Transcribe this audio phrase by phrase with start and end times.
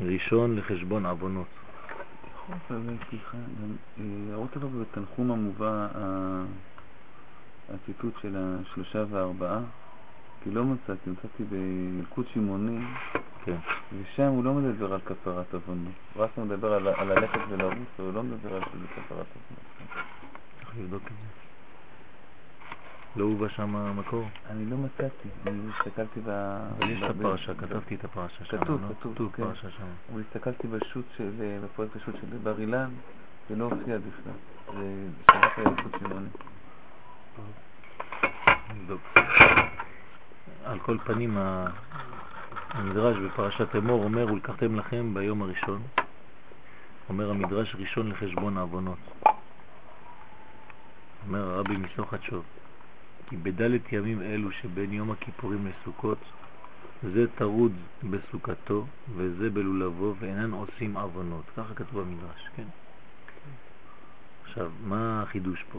[0.00, 1.46] ראשון לחשבון עוונות.
[3.08, 3.38] סליחה,
[3.98, 5.88] להראות עליו בתנחום המובא
[7.68, 9.60] הציטוט של השלושה והארבעה,
[10.42, 12.84] כי לא מצאתי, מצאתי בילקוט שמעוני,
[13.44, 13.56] כן.
[14.02, 18.12] ושם הוא לא מדבר על כפרת עוונות, הוא רק מדבר על, על ללכת ולרוץ, הוא
[18.14, 19.64] לא מדבר על כפרת עוונות.
[20.60, 21.53] צריך לבדוק את זה.
[23.16, 24.28] לא הובא שם המקור?
[24.50, 26.28] אני לא מצאתי, אני הסתכלתי ב...
[26.78, 28.58] אבל יש את הפרשה, כתבתי את הפרשה שם.
[28.58, 29.12] כתוב, לא?
[29.12, 29.42] כתוב, כן.
[29.44, 29.84] פרשה שם.
[30.12, 31.30] אבל הסתכלתי בשו"ת של,
[31.64, 32.90] בפרויקט השו"ת של בר אילן,
[33.48, 34.32] זה לא הופיע בכלל.
[34.78, 36.28] זה שלח לילקוט שמעוני.
[40.64, 41.38] על כל פנים,
[42.70, 45.82] המדרש בפרשת אמור אומר, ולקחתם לכם ביום הראשון.
[47.08, 48.98] אומר המדרש ראשון לחשבון העוונות.
[51.26, 52.44] אומר הרבי מסוכת שוב,
[53.26, 56.18] כי בדלת ימים אלו שבין יום הכיפורים לסוכות,
[57.02, 57.72] זה טרוד
[58.10, 61.44] בסוכתו וזה בלולבו ואינן עושים עוונות.
[61.56, 62.66] ככה כתוב במדרש, כן?
[64.44, 65.78] עכשיו, מה החידוש פה?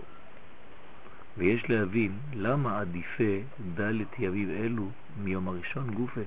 [1.37, 3.33] ויש להבין למה עדיפה
[3.75, 4.89] דלת ימים אלו
[5.23, 6.21] מיום הראשון גופה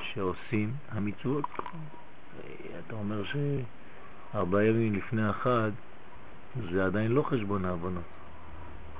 [0.00, 1.44] שעושים המצוות.
[2.78, 5.70] אתה אומר שארבעה ימים לפני החג
[6.72, 8.04] זה עדיין לא חשבון העוונות.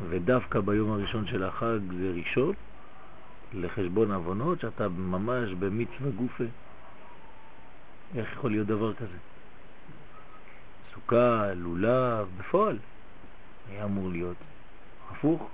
[0.09, 2.55] ודווקא ביום הראשון של החג זה ראשון
[3.53, 6.45] לחשבון עוונות שאתה ממש במצווה גופה.
[8.15, 9.17] איך יכול להיות דבר כזה?
[10.95, 12.79] סוכה, לולב, בפועל.
[13.71, 14.37] היה אמור להיות
[15.11, 15.51] הפוך.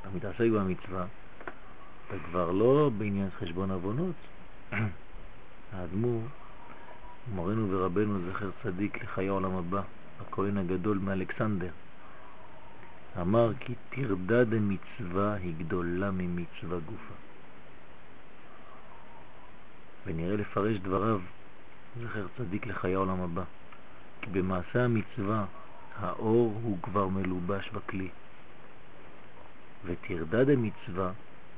[0.00, 1.04] אתה מתעסק במצווה,
[2.06, 4.14] אתה כבר לא בעניין חשבון עוונות.
[5.72, 6.22] האדמו"ר,
[7.34, 9.82] מורנו ורבנו זכר צדיק לחיי העולם הבא,
[10.20, 11.70] הכהן הגדול מאלכסנדר,
[13.20, 17.14] אמר כי תרדה דמצווה היא גדולה ממצווה גופה.
[20.06, 21.20] ונראה לפרש דבריו,
[22.02, 23.44] זכר צדיק לחיי העולם הבא,
[24.20, 25.44] כי במעשה המצווה
[25.98, 28.08] האור הוא כבר מלובש בכלי,
[29.84, 31.12] ותרדה דמצווה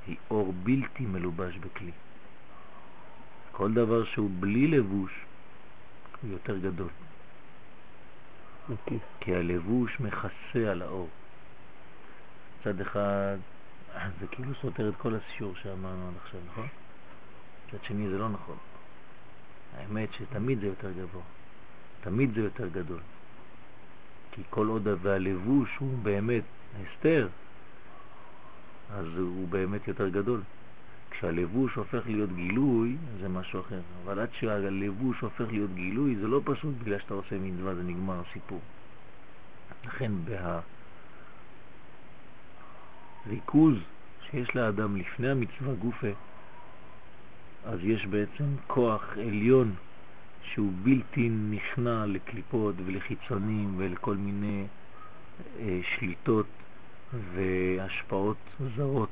[0.06, 1.92] היא אור בלתי מלובש בכלי.
[3.52, 5.12] כל דבר שהוא בלי לבוש
[6.22, 6.88] הוא יותר גדול.
[8.70, 8.98] Okay.
[9.20, 11.08] כי הלבוש מכסה על האור.
[12.66, 13.36] מצד אחד
[14.20, 16.66] זה כאילו סותר את כל השיעור שאמרנו עד עכשיו, נכון?
[17.68, 18.56] מצד שני זה לא נכון.
[19.76, 21.22] האמת שתמיד זה יותר גבוה,
[22.00, 23.00] תמיד זה יותר גדול.
[24.32, 26.42] כי כל עוד והלבוש הוא באמת
[26.82, 27.28] הסתר,
[28.90, 30.40] אז הוא באמת יותר גדול.
[31.10, 33.80] כשהלבוש הופך להיות גילוי, זה משהו אחר.
[34.04, 38.22] אבל עד שהלבוש הופך להיות גילוי, זה לא פשוט בגלל שאתה עושה מצווה, זה נגמר
[38.28, 38.60] הסיפור.
[39.84, 40.12] לכן
[43.26, 43.74] בהריכוז
[44.30, 46.10] שיש לאדם לפני המצווה גופה,
[47.64, 49.74] אז יש בעצם כוח עליון
[50.42, 54.64] שהוא בלתי נכנע לקליפות ולחיצונים ולכל מיני
[55.60, 56.46] אה, שליטות
[57.34, 58.36] והשפעות
[58.76, 59.10] זרות.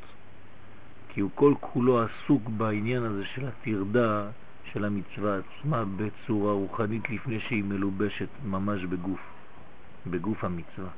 [1.08, 4.30] כי הוא כל כולו עסוק בעניין הזה של התרדה
[4.72, 9.20] של המצווה עצמה בצורה רוחנית לפני שהיא מלובשת ממש בגוף,
[10.06, 10.88] בגוף המצווה,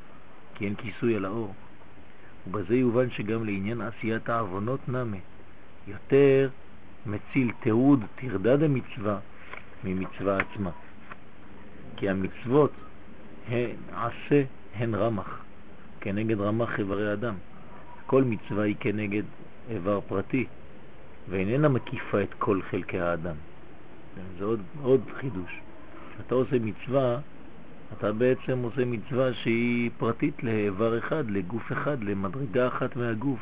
[0.54, 1.54] כי אין כיסוי על האור.
[2.46, 5.16] ובזה יובן שגם לעניין עשיית העוונות נמה,
[5.86, 6.48] יותר
[7.06, 9.18] מציל תיעוד תרדה דמצווה
[9.84, 10.70] ממצווה עצמה.
[11.96, 12.72] כי המצוות
[13.48, 14.42] הן עשה,
[14.74, 15.44] הן רמח,
[16.00, 17.34] כנגד רמח איברי אדם.
[18.06, 19.22] כל מצווה היא כנגד
[19.70, 20.46] איבר פרטי,
[21.28, 23.34] ואיננה מקיפה את כל חלקי האדם.
[24.38, 25.60] זה עוד, עוד חידוש.
[26.14, 27.18] כשאתה עושה מצווה,
[27.92, 33.40] אתה בעצם עושה מצווה שהיא פרטית לאיבר אחד, לגוף אחד, למדרגה אחת מהגוף.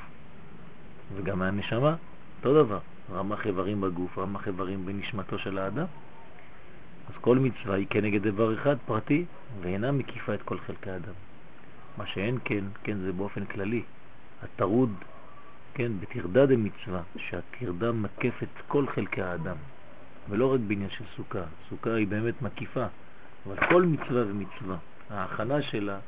[1.14, 1.94] וגם מהנשמה,
[2.38, 2.78] אותו דבר.
[3.12, 5.86] רמח איברים בגוף, רמח איברים בנשמתו של האדם.
[7.08, 9.24] אז כל מצווה היא כנגד איבר אחד פרטי,
[9.60, 11.12] ואינה מקיפה את כל חלקי האדם.
[11.98, 13.82] מה שאין כן, כן זה באופן כללי.
[14.42, 14.90] הטרוד
[15.74, 19.56] כן, בתרדה דמצווה, שהתרדה מקפת כל חלקי האדם,
[20.28, 21.42] ולא רק בעניין של סוכה.
[21.68, 22.86] סוכה היא באמת מקיפה,
[23.46, 24.76] אבל כל מצווה ומצווה,
[25.10, 25.98] ההכנה שלה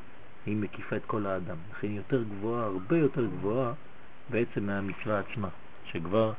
[0.46, 1.56] היא מקיפה את כל האדם.
[1.70, 3.72] לכן היא יותר גבוהה, הרבה יותר גבוהה
[4.30, 5.48] בעצם מהמצווה עצמה,
[5.84, 6.32] שכבר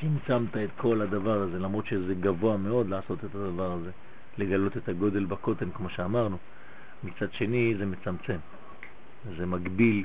[0.00, 3.90] צמצמת את כל הדבר הזה, למרות שזה גבוה מאוד לעשות את הדבר הזה,
[4.38, 6.36] לגלות את הגודל בקוטן כמו שאמרנו.
[7.04, 8.38] מצד שני זה מצמצם,
[9.36, 10.04] זה מגביל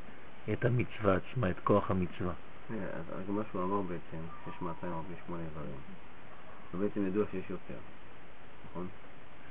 [0.53, 2.33] את המצווה עצמה, את כוח המצווה.
[2.69, 5.75] אז מה שהוא אמר בעצם, שיש 248 איברים,
[6.73, 7.79] ובעצם ידוע שיש יותר,
[8.71, 8.87] נכון?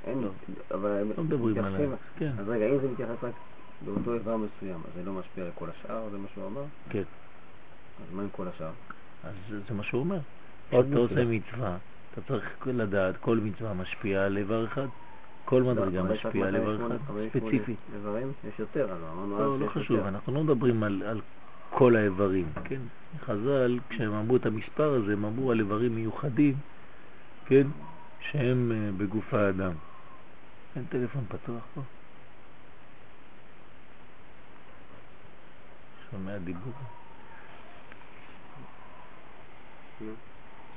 [0.05, 0.29] אין, לא.
[0.71, 1.03] אבל...
[1.17, 2.31] לא מדברים עליהם, כן.
[2.39, 3.33] אז רגע, אם זה מתייחס רק
[3.85, 6.63] באותו איבר מסוים, אז זה לא משפיע על כל השאר, זה מה שהוא אמר?
[6.89, 7.03] כן.
[8.07, 8.71] אז מה עם כל השאר?
[9.23, 9.33] אז
[9.67, 10.19] זה מה שהוא אומר.
[10.69, 11.77] אתה עושה מצווה,
[12.11, 14.87] אתה צריך לדעת, כל מצווה משפיעה על איבר אחד.
[15.45, 16.95] כל לא, מדרגה משפיעה על איבר אחד,
[17.29, 17.77] ספציפית.
[17.95, 21.21] איברים יש יותר, אבל אמרנו לא, לא חשוב, אנחנו לא מדברים על, על
[21.69, 22.81] כל האיברים, כן?
[23.25, 26.55] חז"ל, כשהם אמרו את המספר הזה, הם אמרו על איברים מיוחדים,
[27.45, 27.67] כן?
[28.31, 29.71] שהם אה, בגוף האדם.
[30.75, 31.81] אין טלפון פתוח פה?
[36.11, 36.73] שומע דיבור?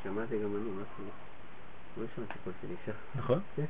[0.02, 1.04] שמעתי גם אני, מה זה?
[2.00, 2.98] לא שמעתי קול של אישה.
[3.14, 3.40] נכון?
[3.56, 3.64] כן.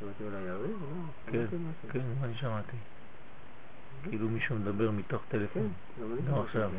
[0.00, 0.70] שמעתי אולי יריב?
[0.70, 1.46] לא, כן,
[1.92, 2.76] כן, אני שמעתי.
[4.02, 5.72] כאילו מישהו מדבר מתוך טלפון.
[5.96, 6.70] כן, גם עכשיו.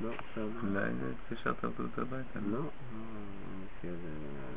[0.00, 0.48] לא, עכשיו...
[0.62, 0.90] אולי
[1.30, 2.38] התקשרת אותו הביתה.
[2.50, 2.60] לא,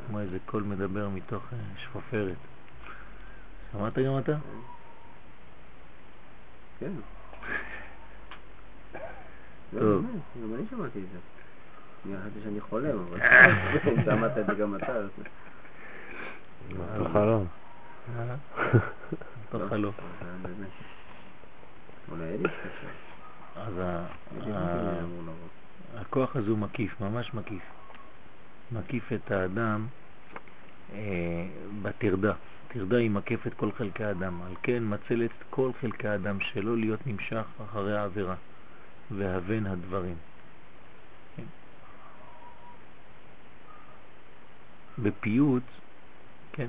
[0.08, 2.38] כמו איזה קול מדבר מתוך אה, שפופרת.
[3.72, 4.36] שמעת גם אתה?
[6.80, 6.92] כן.
[9.80, 10.06] טוב.
[10.42, 11.20] גם אני שמעתי את זה.
[12.06, 13.20] אני חשבתי שאני חולם, אבל
[14.06, 14.94] שמעת את זה גם אתה.
[16.94, 17.48] על חלום.
[19.54, 19.94] אותו חלום.
[23.56, 23.74] אז
[25.96, 27.64] הכוח הזה הוא מקיף, ממש מקיף.
[28.72, 29.88] מקיף את האדם
[30.94, 31.48] אה,
[31.82, 32.34] בטרדה.
[32.78, 37.46] טרדה היא מקפת כל חלקי האדם, על כן מצלת כל חלקי האדם שלא להיות נמשך
[37.66, 38.36] אחרי העבירה
[39.12, 40.16] והבן הדברים.
[41.36, 41.44] כן.
[45.04, 45.64] בפיוט,
[46.54, 46.68] כן,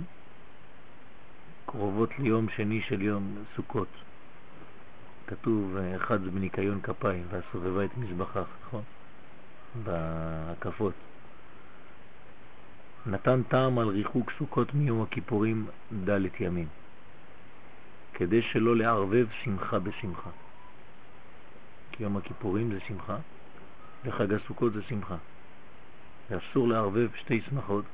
[1.67, 3.89] קרובות ליום שני של יום סוכות.
[5.27, 8.83] כתוב, אחד בניקיון כפיים, והסובבה את מזבחך, נכון?
[9.85, 10.95] בהקפות.
[13.07, 15.67] נתן טעם על ריחוק סוכות מיום הכיפורים
[16.09, 16.69] ד' ימים,
[18.15, 20.31] כדי שלא לערבב שמחה בשמחה.
[21.93, 23.17] כי יום הכיפורים זה שמחה,
[24.05, 25.17] וחג הסוכות זה שמחה.
[26.31, 27.85] ואסור לערבב שתי שמחות,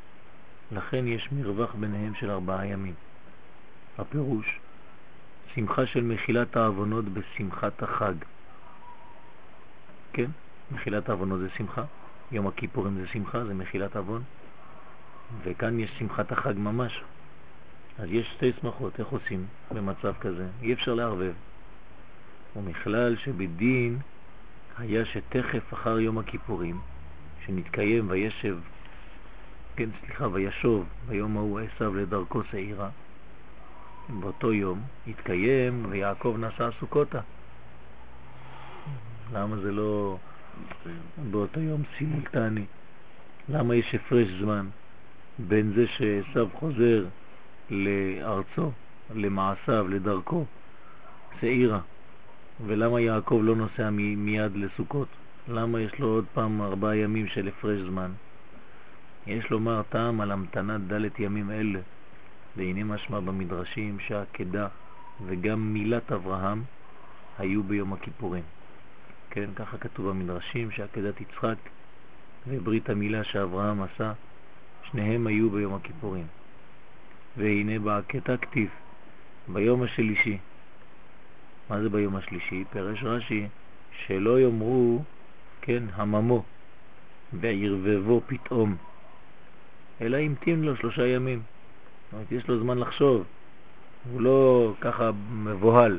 [0.73, 2.95] לכן יש מרווח ביניהם של ארבעה ימים.
[3.99, 4.59] הפירוש,
[5.55, 8.15] שמחה של מחילת העוונות בשמחת החג.
[10.13, 10.31] כן,
[10.71, 11.85] מחילת העוונות זה שמחה,
[12.33, 14.23] יום הכיפורים זה שמחה, זה מחילת עוון,
[15.43, 17.03] וכאן יש שמחת החג ממש.
[17.99, 20.47] אז יש שתי שמחות, איך עושים במצב כזה?
[20.63, 21.33] אי אפשר לערבב.
[22.57, 23.99] ומכלל שבדין
[24.79, 26.81] היה שתכף אחר יום הכיפורים,
[27.47, 28.59] שנתקיים וישב,
[29.77, 32.89] כן, סליחה, וישוב ביום ההוא עשיו לדרכו שעירה,
[34.09, 37.21] באותו יום התקיים ויעקב נסע סוכותה.
[39.33, 40.19] למה זה לא
[41.31, 42.65] באותו יום סימולטני?
[43.49, 44.67] למה יש הפרש זמן
[45.39, 47.05] בין זה שעשו חוזר
[47.71, 48.71] לארצו,
[49.15, 50.45] למעשיו, לדרכו,
[51.41, 51.81] שעירה,
[52.67, 55.09] ולמה יעקב לא נוסע מיד לסוכות?
[55.49, 58.11] למה יש לו עוד פעם ארבעה ימים של הפרש זמן?
[59.27, 61.81] יש לומר טעם על המתנת דלת ימים אלה
[62.57, 64.69] והנה משמע במדרשים שהעקדה
[65.27, 66.63] וגם מילת אברהם
[67.39, 68.43] היו ביום הכיפורים.
[69.31, 71.57] כן, ככה כתוב במדרשים שעקדת יצחק
[72.47, 74.13] וברית המילה שאברהם עשה,
[74.95, 76.27] שניהם היו ביום הכיפורים.
[77.37, 78.71] והנה בעקתה כתיב,
[79.49, 80.39] ביום השלישי.
[81.71, 82.65] מה זה ביום השלישי?
[82.71, 83.47] פרש רש"י,
[84.07, 85.03] שלא יאמרו,
[85.63, 86.43] כן, הממו,
[87.33, 88.77] וערבבו פתאום,
[90.01, 91.43] אלא המתין לו שלושה ימים.
[92.13, 93.25] אומרת, יש לו זמן לחשוב,
[94.13, 95.99] הוא לא ככה מבוהל,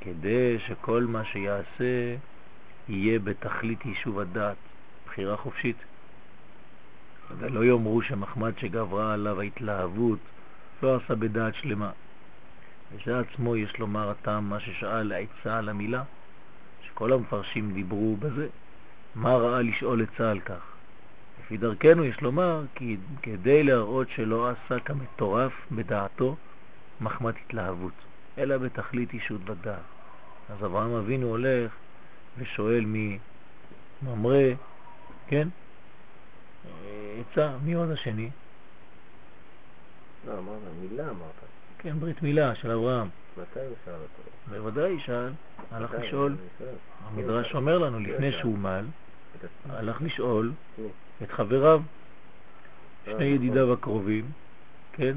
[0.00, 2.16] כדי שכל מה שיעשה
[2.88, 4.56] יהיה בתכלית יישוב הדעת,
[5.06, 5.76] בחירה חופשית.
[7.38, 10.18] ולא יאמרו שמחמד שגברה עליו ההתלהבות
[10.82, 11.90] לא עשה בדעת שלמה.
[12.92, 16.02] וזה עצמו יש לומר הטעם מה ששאל העצה על המילה,
[16.82, 18.48] שכל המפרשים דיברו בזה.
[19.14, 20.74] מה ראה לשאול עצה על כך?
[21.40, 26.36] לפי דרכנו יש לומר כי כדי להראות שלא עשה כמטורף בדעתו
[27.00, 27.92] מחמת התלהבות,
[28.38, 29.78] אלא בתכלית אישות ודעת.
[30.48, 31.72] אז אברהם אבינו הולך
[32.38, 34.52] ושואל מממרה,
[35.28, 35.48] כן?
[37.20, 38.30] עצה, מי עוד השני?
[40.26, 41.32] לא, אמרת, מילה אמרת.
[41.78, 43.08] כן, ברית מילה של אברהם.
[43.36, 44.30] מתי הוא שאל אותו?
[44.50, 45.32] בוודאי שאל,
[45.70, 46.36] הלך לשאול.
[47.04, 48.84] המדרש אומר לנו, לפני שהוא מל,
[49.68, 50.52] הלך לשאול
[51.22, 51.82] את חבריו,
[53.04, 54.24] שני ידידיו הקרובים,
[54.92, 55.16] כן?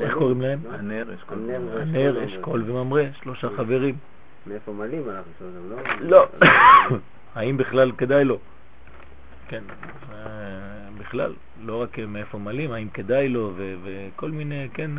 [0.00, 0.58] איך קוראים להם?
[0.70, 3.96] הנר, אשכול וממרה, שלושה חברים.
[4.46, 5.70] מאיפה מלאים אנחנו שואלים,
[6.00, 6.26] לא?
[6.40, 6.46] לא.
[7.34, 8.38] האם בכלל כדאי לו?
[9.48, 9.62] כן,
[10.98, 14.90] בכלל, לא רק מאיפה מלאים, האם כדאי לו וכל מיני, כן,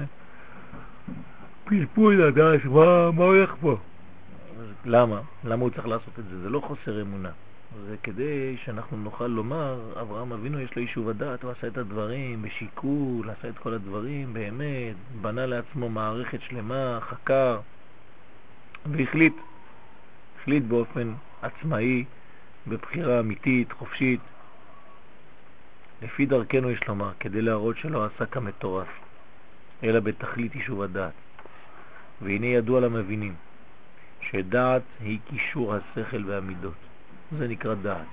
[1.65, 2.65] פלפול לדעת
[3.13, 3.77] מה הולך פה.
[4.85, 5.21] למה?
[5.43, 6.41] למה הוא צריך לעשות את זה?
[6.41, 7.29] זה לא חוסר אמונה.
[7.87, 12.41] זה כדי שאנחנו נוכל לומר, אברהם אבינו יש לו יישוב הדעת, הוא עשה את הדברים
[12.41, 17.59] בשיקול, עשה את כל הדברים באמת, בנה לעצמו מערכת שלמה, חקר,
[18.91, 19.33] והחליט,
[20.39, 22.05] החליט באופן עצמאי,
[22.67, 24.19] בבחירה אמיתית, חופשית,
[26.01, 28.87] לפי דרכנו יש לומר, כדי להראות שלא עשה כמטורף,
[29.83, 31.13] אלא בתכלית יישוב הדעת.
[32.21, 33.35] והנה ידוע למבינים,
[34.21, 36.73] שדעת היא קישור השכל והמידות.
[37.37, 38.07] זה נקרא דעת.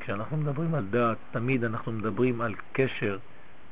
[0.00, 3.18] כשאנחנו מדברים על דעת, תמיד אנחנו מדברים על קשר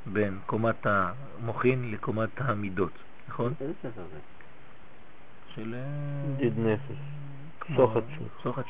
[0.06, 2.92] בין קומת המוחין לקומת המידות,
[3.28, 3.54] נכון?
[5.54, 5.74] של...
[6.36, 6.96] דיד נפש.
[7.76, 8.28] סוחת שוב.
[8.42, 8.66] סוחת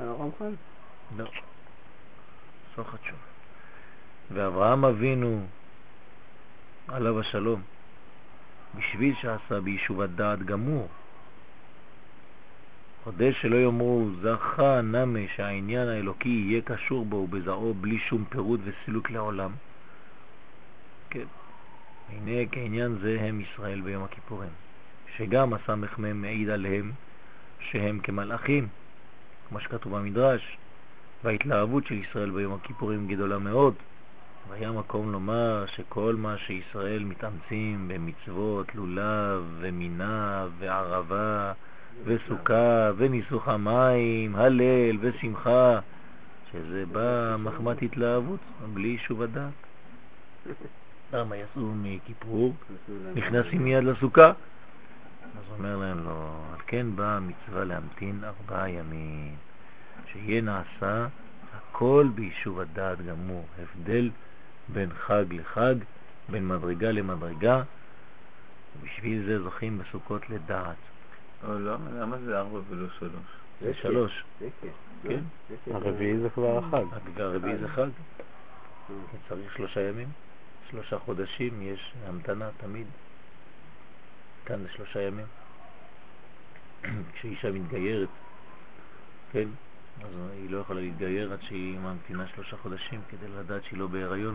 [0.00, 0.54] הרמח"ל?
[1.16, 1.30] לא.
[2.74, 3.35] סוחת שוב.
[4.30, 5.46] ואברהם אבינו,
[6.88, 7.62] עליו השלום,
[8.74, 10.88] בשביל שעשה ביישוב הדעת גמור,
[13.04, 19.10] חודש שלא יאמרו זכה נמה שהעניין האלוקי יהיה קשור בו ובזרעו בלי שום פירוט וסילוק
[19.10, 19.50] לעולם.
[21.10, 21.24] כן.
[22.08, 24.50] הנה כעניין זה הם ישראל ביום הכיפורים,
[25.16, 26.92] שגם הסמ"ם מעיד עליהם
[27.60, 28.68] שהם כמלאכים,
[29.48, 30.56] כמו שכתוב במדרש,
[31.24, 33.74] וההתלהבות של ישראל ביום הכיפורים גדולה מאוד.
[34.48, 41.52] והיה מקום לומר שכל מה שישראל מתאמצים במצוות לולב ומינה וערבה
[42.04, 45.78] וסוכה וניסוך המים, הלל ושמחה,
[46.52, 48.40] שזה בא מחמת התלהבות,
[48.74, 49.52] בלי יישוב הדעת.
[51.12, 52.54] למה יצאו מכיפור?
[53.14, 54.26] נכנסים מיד לסוכה.
[54.26, 59.34] אז אומר להם לו, על כן באה המצווה להמתין ארבעה ימים,
[60.12, 61.06] שיהיה נעשה
[61.54, 64.10] הכל ביישוב הדעת גמור, הבדל
[64.68, 65.74] בין חג לחג,
[66.28, 67.62] בין מדרגה למדרגה,
[68.80, 70.76] ובשביל זה זוכים בסוכות לדעת.
[71.44, 73.12] אבל למה, למה זה ארבע ולא שלוש?
[73.60, 74.68] זה שלוש, שקר.
[75.02, 75.20] כן.
[75.70, 76.84] הרביעי זה כבר החג.
[77.16, 77.88] הרביעי זה חג,
[79.28, 80.08] צריך שלושה ימים,
[80.70, 82.86] שלושה חודשים, יש המתנה תמיד.
[84.46, 85.26] כאן זה שלושה ימים.
[87.14, 88.08] כשאישה מתגיירת,
[89.32, 89.48] כן,
[90.04, 94.34] אז היא לא יכולה להתגייר עד שהיא ממתינה שלושה חודשים כדי לדעת שהיא לא בהיריון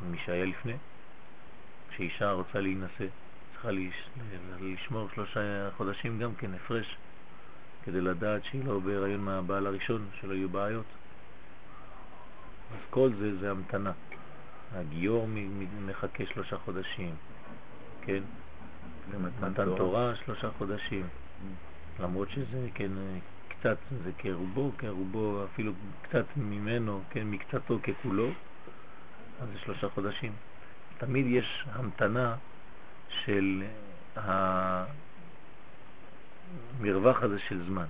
[0.00, 0.76] ממי שהיה לפני.
[1.90, 3.06] כשאישה רוצה להינשא,
[3.52, 4.08] צריכה לש-
[4.60, 5.40] לשמור שלושה
[5.76, 6.96] חודשים גם כן הפרש,
[7.84, 10.86] כדי לדעת שהיא לא בהיריון מהבעל הראשון, שלא יהיו בעיות.
[12.72, 13.92] אז כל זה זה המתנה.
[14.74, 15.28] הגיור
[15.86, 17.14] מחכה שלושה חודשים,
[18.02, 18.22] כן?
[19.40, 21.06] מתן תורה שלושה חודשים.
[22.00, 22.90] למרות שזה כן
[23.60, 25.72] קצת, זה כרובו, כרובו אפילו
[26.02, 28.30] קצת ממנו, כן, מקצתו ככולו,
[29.40, 30.32] אז זה שלושה חודשים.
[30.98, 32.36] תמיד יש המתנה
[33.08, 33.62] של
[36.76, 37.86] המרווח הזה של זמן.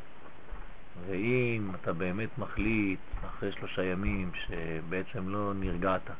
[1.06, 6.10] ואם אתה באמת מחליט אחרי שלושה ימים שבעצם לא נרגעת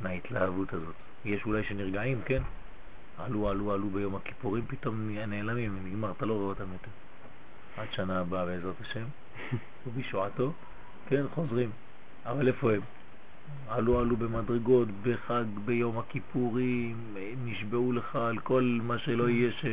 [0.00, 0.94] מההתלהבות הזאת,
[1.24, 2.42] יש אולי שנרגעים, כן?
[3.18, 6.90] עלו, עלו, עלו ביום הכיפורים, פתאום נעלמים, נגמר, אתה לא רואה אותם יותר.
[7.76, 9.04] עד שנה הבאה בעזרת השם,
[9.86, 10.52] ובישועתו,
[11.08, 11.70] כן, חוזרים.
[12.26, 12.80] אבל איפה הם?
[13.68, 19.64] עלו, עלו במדרגות, בחג, ביום הכיפורים, נשבעו לך על כל מה שלא יהיה ש...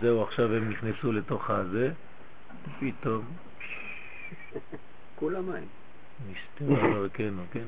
[0.00, 1.92] זהו, עכשיו הם נכנסו לתוך הזה,
[2.62, 3.24] ופתאום
[5.14, 5.66] כולם מים.
[6.30, 7.64] נסתרה דרכנו, כן.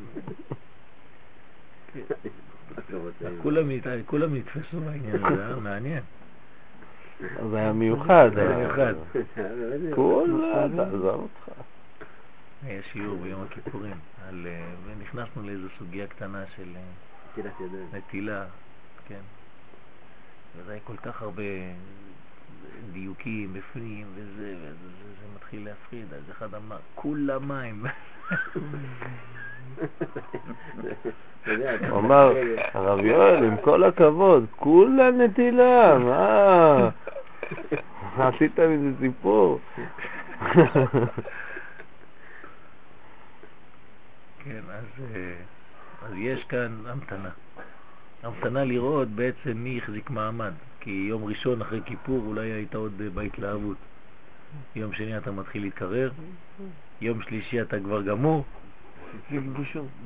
[4.06, 5.60] כולם נתפסו בעניין הזה, אה?
[5.60, 6.02] מעניין.
[7.50, 8.30] זה היה מיוחד.
[8.34, 8.94] זה היה אה, מיוחד.
[9.94, 11.60] כולה, תעזוב אותך.
[12.62, 14.30] היה שיעור ביום הכיפורים, אה,
[14.86, 16.80] ונכנסנו לאיזו סוגיה קטנה של אה,
[17.32, 17.88] נטילת ידיים.
[17.92, 18.44] נטילה,
[19.08, 19.20] כן.
[20.56, 21.42] וזה היה כל כך הרבה
[22.92, 26.14] דיוקים בפנים, וזה, וזה זה, זה מתחיל להפחיד.
[26.14, 27.84] אז אחד אמר, כולה מים.
[31.90, 32.32] הוא אמר,
[32.74, 36.88] הרב יואל, עם כל הכבוד, כולה נטילה, מה?
[38.28, 39.60] עשית מזה סיפור.
[44.44, 44.78] כן, אה,
[46.02, 47.30] אז יש כאן המתנה.
[48.22, 53.10] המתנה לראות בעצם מי החזיק מעמד, כי יום ראשון אחרי כיפור אולי היית עוד אה,
[53.10, 53.76] בהתלהבות.
[54.76, 56.10] יום שני אתה מתחיל להתקרר,
[57.00, 58.44] יום שלישי אתה כבר גמור,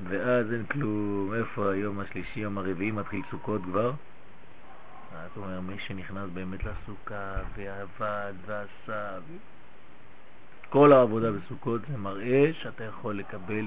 [0.08, 1.34] ואז אין כלום.
[1.34, 3.92] איפה היום השלישי, יום הרביעי מתחיל סוכות כבר?
[5.16, 9.18] אז הוא אומר, מי שנכנס באמת לסוכה ועבד ועשה,
[10.70, 13.64] כל העבודה בסוכות זה מראה שאתה יכול לקבל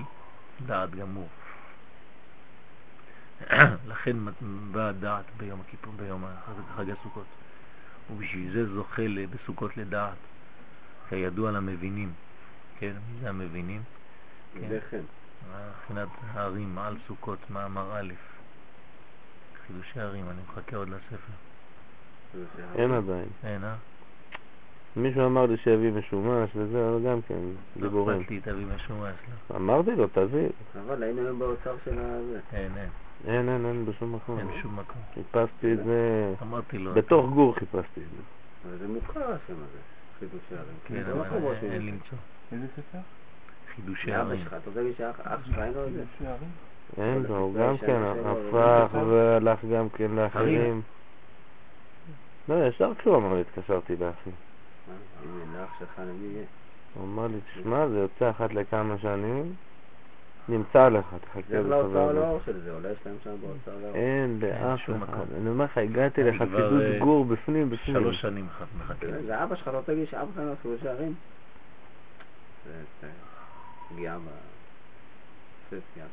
[0.65, 1.27] דעת גמור.
[3.87, 4.17] לכן
[4.71, 6.23] באה דעת ביום הכיפור, ביום
[6.75, 7.25] חג- הסוכות.
[8.11, 9.01] ובשביל זה זוכה
[9.31, 10.17] בסוכות לדעת,
[11.09, 12.13] כידוע למבינים,
[12.79, 13.81] כן, מי זה המבינים?
[14.53, 14.77] כן.
[14.91, 14.97] חן.
[15.69, 18.13] מבחינת הערים, על סוכות, מאמר א',
[19.67, 21.33] חידושי ערים, אני מחכה עוד לספר.
[22.75, 23.27] אין עדיין.
[23.43, 23.75] אין, אה?
[24.95, 27.39] מישהו אמר לי שיביא משומש וזה, אבל גם כן,
[27.79, 28.17] דיבורים.
[28.17, 29.15] לא אכפת לי, תביא משומש,
[29.49, 29.55] לא.
[29.55, 30.49] אמרתי לו, תביא.
[30.85, 32.39] אבל היינו היום באוצר של הזה.
[32.53, 32.89] אין, אין,
[33.27, 34.39] אין, אין, אין בשום מקום.
[34.39, 35.01] אין שום מקום.
[35.13, 38.77] חיפשתי את זה, אמרתי לו, בתוך גור חיפשתי את זה.
[38.77, 39.79] זה מוכר השם הזה,
[40.19, 40.77] חידושי ערים.
[40.85, 41.03] כן,
[41.43, 41.85] ראש אין.
[41.85, 42.17] למצוא.
[42.51, 42.97] איזה ספר?
[43.75, 44.39] חידושי ערים.
[44.43, 46.03] שלך, אתה רוצה להגיד שאח אח שלך אין לו את זה?
[46.19, 46.49] שערים?
[46.97, 50.81] אין לו, הוא זה גם שם כן הפך והלך גם כן לאחרים.
[52.49, 54.29] לא, ישר כשהוא אמר לי, התקשרתי לאחי.
[55.23, 56.45] הנה, לאח שלך למי יהיה?
[56.93, 59.53] הוא אמר לי, תשמע, זה יוצא אחת לכמה שנים,
[60.49, 61.69] נמצא לך, תחכה זה בסבלנות.
[61.93, 63.95] לאוצר לאור של זה, אולי יש להם שם באוצר לאור.
[63.95, 64.39] אין
[64.85, 65.25] שום אחד.
[65.37, 67.95] אני אומר לך, הגעתי לחסידות אה, גור בפנים, בפנים.
[67.97, 69.07] שלוש שנים ח- מחכה.
[69.11, 71.13] זה זה אבא שלך, רוצה להגיד שאבא שלך אין לו חידושי ערים?
[72.65, 72.71] זה
[73.01, 73.07] זה
[73.89, 74.17] פגיעה
[75.71, 76.05] בספסיה.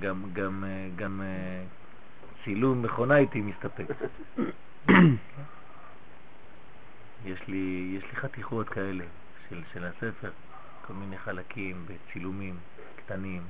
[0.00, 1.62] גם, גם, אה, גם אה,
[2.44, 3.84] צילום מכונה הייתי מסתפק.
[7.24, 9.04] יש לי, יש לי חתיכות כאלה
[9.48, 10.30] של, של הספר,
[10.90, 12.58] כל מיני חלקים בצילומים
[12.96, 13.42] קטנים.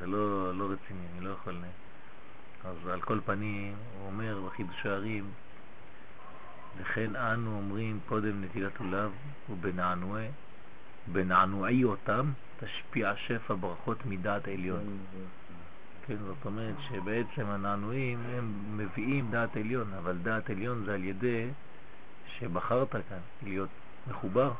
[0.00, 1.54] זה לא, לא רציני, אני לא יכול...
[2.64, 5.24] אז על כל פנים, הוא אומר בחידוש הערים,
[6.78, 9.12] וכן אנו אומרים קודם נטילת עולב
[9.50, 10.28] ובנענועי,
[11.12, 14.98] בנענועי אותם תשפיע שפע ברכות מדעת עליון.
[16.06, 21.48] כן, זאת אומרת שבעצם הנענועים הם מביאים דעת עליון, אבל דעת עליון זה על ידי
[22.38, 23.70] שבחרת כאן להיות
[24.06, 24.52] מחובר.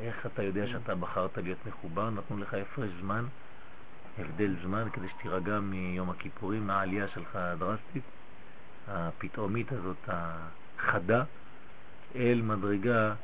[0.00, 2.10] איך אתה יודע שאתה בחרת להיות מחובר?
[2.10, 3.24] נתנו לך הפרש זמן,
[4.18, 8.02] הבדל זמן, כדי שתירגע מיום הכיפורים, מהעלייה שלך הדרסטית,
[8.88, 11.24] הפתאומית הזאת, החדה,
[12.16, 13.14] אל מדרגה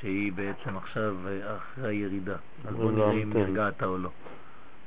[0.00, 1.16] שהיא בעצם עכשיו
[1.56, 2.36] אחרי הירידה.
[2.64, 3.32] אז בוא נראה אם.
[3.32, 4.10] נרגעת או לא.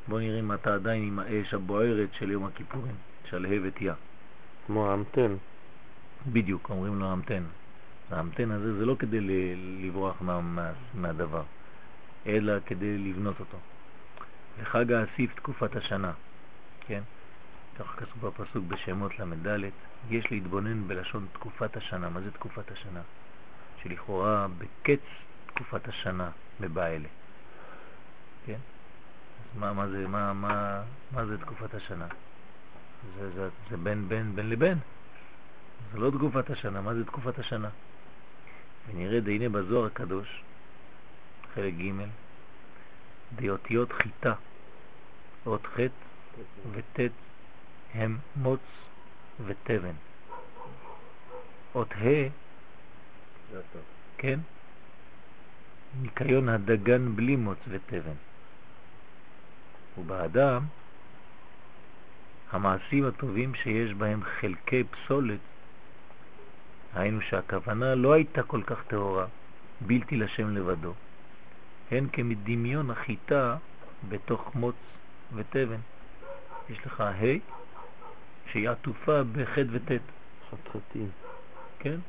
[0.08, 2.96] בוא נראה אם אתה עדיין עם האש הבוערת של יום הכיפורים,
[3.30, 3.94] שלהבת יא.
[4.68, 5.36] כמו האמתן.
[6.28, 7.44] בדיוק, אומרים לו המתן.
[8.12, 9.20] ההמתן הזה זה לא כדי
[9.56, 11.44] לברוח מה, מה, מהדבר,
[12.28, 13.58] אלא כדי לבנות אותו.
[14.62, 16.12] לחג האסיף תקופת השנה,
[16.88, 17.02] כן?
[17.80, 19.60] כך כתוב בפסוק בשמות ל"ד,
[20.10, 22.10] יש להתבונן בלשון תקופת השנה.
[22.10, 23.02] מה זה תקופת השנה?
[23.84, 25.00] שלכאורה בקץ
[25.46, 27.08] תקופת השנה מבעלה.
[28.46, 28.60] כן?
[29.40, 32.08] אז מה, מה, זה, מה, מה, מה זה תקופת השנה?
[33.18, 34.78] זה, זה, זה בין בין בין לבין.
[35.92, 37.70] זה לא תקופת השנה, מה זה תקופת השנה?
[38.88, 40.44] ונראה דהנה בזוהר הקדוש,
[41.54, 41.92] חלק ג',
[43.36, 44.34] דיותיות חיטה,
[45.46, 45.80] אות ח'
[46.72, 47.00] וט'
[47.94, 48.62] הם מוץ
[49.46, 49.96] ותבן.
[51.76, 52.30] אות ה'.
[54.18, 54.40] כן,
[56.02, 58.16] ניקיון הדגן בלי מוץ ותבן.
[59.98, 60.66] ובאדם,
[62.52, 65.40] המעשים הטובים שיש בהם חלקי פסולת,
[66.96, 69.26] היינו שהכוונה לא הייתה כל כך טהורה,
[69.82, 70.94] בלתי לשם לבדו,
[71.92, 73.58] הן כמדמיון החיטה
[74.10, 74.76] בתוך מוץ
[75.36, 75.80] ותבן.
[76.70, 77.14] יש לך ה'
[78.52, 79.92] שהיא עטופה בח' וט',
[80.50, 81.10] חתחתים.
[81.80, 82.00] כן?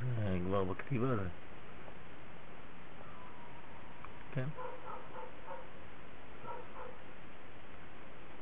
[0.00, 1.28] זה כבר בכתיבה זה.
[4.34, 4.44] כן?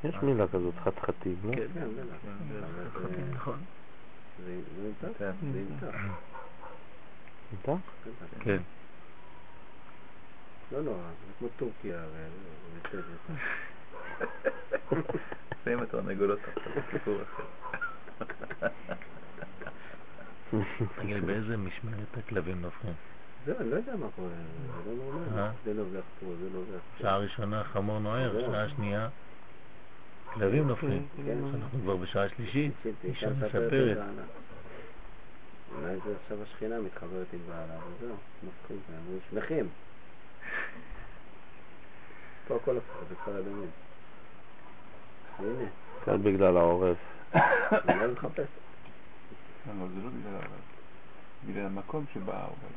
[0.05, 1.53] יש מילה כזאת, חתחתים, לא?
[1.55, 1.67] כן.
[1.75, 1.83] כן.
[1.83, 3.59] אבל זה- נכון.
[4.45, 5.19] זה זה נמצא?
[5.19, 5.33] כן.
[5.53, 5.87] זה נמצא.
[7.53, 7.73] איתה?
[7.73, 8.45] בטח.
[8.45, 8.59] כן.
[10.73, 12.29] לא נורא, זה כמו טורקיה ו-
[12.83, 13.03] בסדר.
[15.65, 16.39] שים את התרנגולות
[16.75, 17.45] זה סיפור אחר.
[21.03, 22.93] תגיד, באיזה משמרת הכלבים נובחים?
[23.47, 24.29] זהו, אני לא יודע מה קורה,
[24.85, 25.41] זה לא נורמלי.
[25.41, 25.51] אה?
[25.65, 27.03] זה נובח פה, זה נובח פה.
[27.03, 28.41] שעה ראשונה חמור נוער.
[28.51, 29.09] שעה שנייה
[30.35, 31.07] כלבים נופלים.
[31.27, 31.39] כן.
[31.55, 32.73] אנחנו כבר בשעה שלישית,
[33.05, 33.99] אישה מספרת.
[35.79, 38.17] אולי זה עכשיו השכינה מתחברת עם בעלה, וזהו,
[38.69, 39.69] כאן, הם שמחים.
[42.49, 43.71] פה הכל הפוך, זה כל אדומים.
[45.39, 45.69] הנה,
[46.05, 46.97] קל בגלל העורף.
[47.35, 48.47] אני לא מחפש.
[49.67, 50.61] לא, זה לא בגלל העובד.
[51.47, 52.75] בגלל המקום שבא העובד.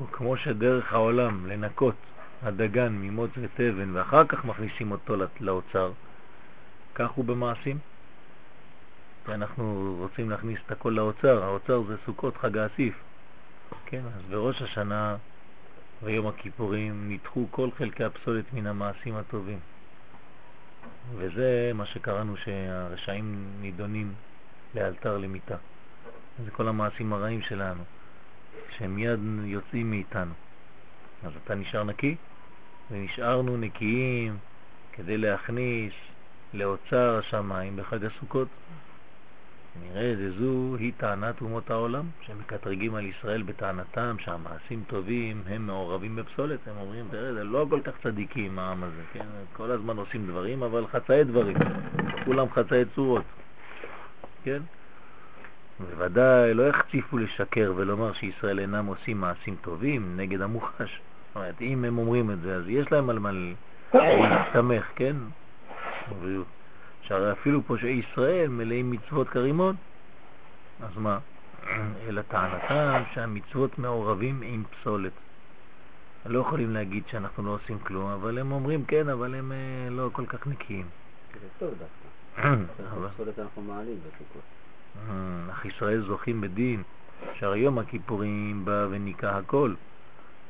[0.00, 1.94] וכמו שדרך העולם לנקות
[2.42, 5.92] הדגן ממוץ ותבן ואחר כך מכניסים אותו לאוצר,
[6.94, 7.78] כך הוא במעשים.
[9.28, 12.94] ואנחנו רוצים להכניס את הכל לאוצר, האוצר זה סוכות חג האסיף.
[13.86, 15.16] כן, אז בראש השנה
[16.02, 19.58] ויום הכיפורים ניתחו כל חלקי הפסולת מן המעשים הטובים.
[21.16, 24.14] וזה מה שקראנו שהרשעים נידונים
[24.74, 25.56] לאלתר למיתה.
[26.44, 27.82] זה כל המעשים הרעים שלנו,
[28.76, 30.32] שהם מיד יוצאים מאיתנו.
[31.24, 32.16] אז אתה נשאר נקי,
[32.90, 34.36] ונשארנו נקיים
[34.92, 35.92] כדי להכניס
[36.54, 38.48] לאוצר השמיים בחג הסוכות.
[39.82, 46.68] נראה זו היא טענת אומות העולם, שמקטרגים על ישראל בטענתם שהמעשים טובים הם מעורבים בפסולת.
[46.68, 49.26] הם אומרים, תראה, זה לא כל כך צדיקים העם הזה, כן?
[49.52, 51.56] כל הזמן עושים דברים, אבל חצאי דברים.
[52.24, 53.24] כולם חצאי צורות,
[54.44, 54.62] כן?
[55.80, 61.00] בוודאי לא יחציפו לשקר ולומר שישראל אינם עושים מעשים טובים נגד המוחש.
[61.28, 63.30] זאת אומרת, אם הם אומרים את זה, אז יש להם על מה
[63.94, 65.16] להסתמך, כן?
[67.02, 69.76] שהרי אפילו פושעי ישראל מלאים מצוות כרימון.
[70.80, 71.18] אז מה?
[72.08, 75.12] אלא טענתם שהמצוות מעורבים עם פסולת.
[76.26, 80.10] לא יכולים להגיד שאנחנו לא עושים כלום, אבל הם אומרים כן, אבל הם אה, לא
[80.12, 80.86] כל כך נקיים.
[81.40, 83.08] זה טוב דווקא.
[83.14, 84.42] פסולת אנחנו מעלים בסוכות.
[85.10, 86.82] אה, אך ישראל זוכים בדין,
[87.38, 89.74] שהרי יום הכיפורים בא וניקה הכל.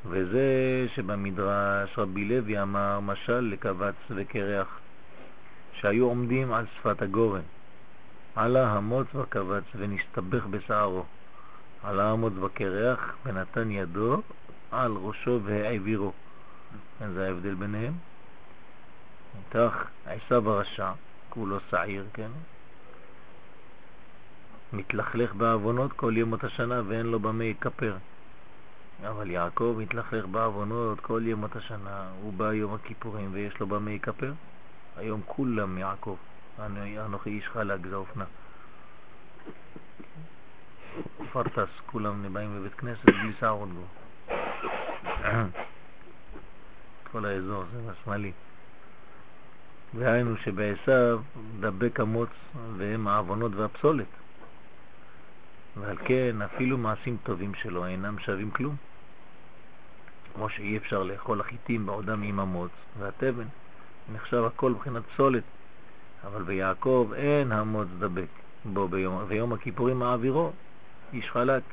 [0.05, 4.79] וזה שבמדרש רבי לוי אמר משל לקבץ וקרח.
[5.73, 7.41] שהיו עומדים על שפת הגורן.
[8.35, 11.03] עלה המוץ וקבץ ונסתבך בשערו.
[11.83, 14.21] עלה המוץ וקרח ונתן ידו
[14.71, 16.11] על ראשו והעבירו.
[17.13, 17.93] זה ההבדל ביניהם.
[19.51, 20.91] כך עשיו הרשע,
[21.29, 22.31] כולו שעיר, כן?
[24.73, 27.97] מתלכלך בעוונות כל ימות השנה ואין לו במה יכפר.
[29.09, 34.33] אבל יעקב מתלכלך בעוונות כל ימות השנה, הוא בא יום הכיפורים ויש לו במה יכפר.
[34.97, 36.15] היום כולם יעקב,
[36.59, 38.25] אנוכי איש חלק, זה אופנה.
[41.31, 43.83] פרטס, כולם באים לבית כנסת בלי שערות בו.
[47.11, 48.31] כל האזור, זה השמאלי.
[49.93, 51.19] והיינו שבעשיו
[51.59, 52.29] דבק המוץ
[52.77, 54.07] והם העוונות והפסולת.
[55.81, 58.75] ועל כן אפילו מעשים טובים שלו אינם שווים כלום.
[60.35, 63.47] כמו שאי אפשר לאכול החיטים בעודם עם המוץ והתבן.
[64.13, 65.43] נחשב הכל מבחינת פסולת,
[66.23, 68.27] אבל ביעקב אין המוץ דבק
[68.65, 70.51] בו ביום, ויום הכיפורים מעבירו,
[71.13, 71.63] איש חלק.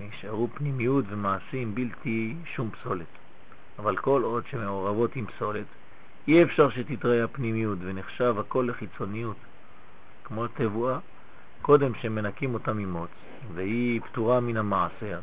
[0.00, 3.06] נשארו פנימיות ומעשים בלתי שום פסולת.
[3.78, 5.66] אבל כל עוד שמעורבות עם פסולת,
[6.28, 9.36] אי אפשר שתתראה הפנימיות ונחשב הכל לחיצוניות.
[10.24, 10.98] כמו תבואה,
[11.62, 13.10] קודם שמנקים אותה ממוץ,
[13.54, 15.18] והיא פטורה מן המעשה,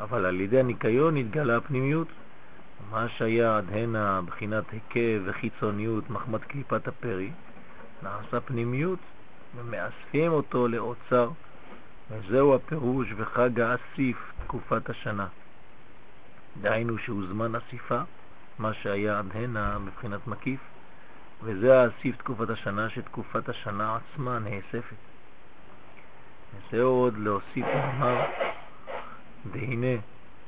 [0.00, 2.08] אבל על ידי הניקיון התגלה הפנימיות,
[2.90, 7.30] מה שהיה עד הנה בחינת היקב וחיצוניות מחמת קליפת הפרי,
[8.02, 8.98] נעשה פנימיות
[9.56, 11.30] ומאספים אותו לאוצר,
[12.10, 15.26] וזהו הפירוש בחג האסיף תקופת השנה.
[16.60, 18.00] דהיינו שהוא זמן אסיפה,
[18.58, 20.60] מה שהיה עד הנה מבחינת מקיף,
[21.42, 25.09] וזה האסיף תקופת השנה, שתקופת השנה עצמה נאספת.
[26.54, 28.26] וזהו עוד להוסיף ולומר,
[29.52, 30.00] והנה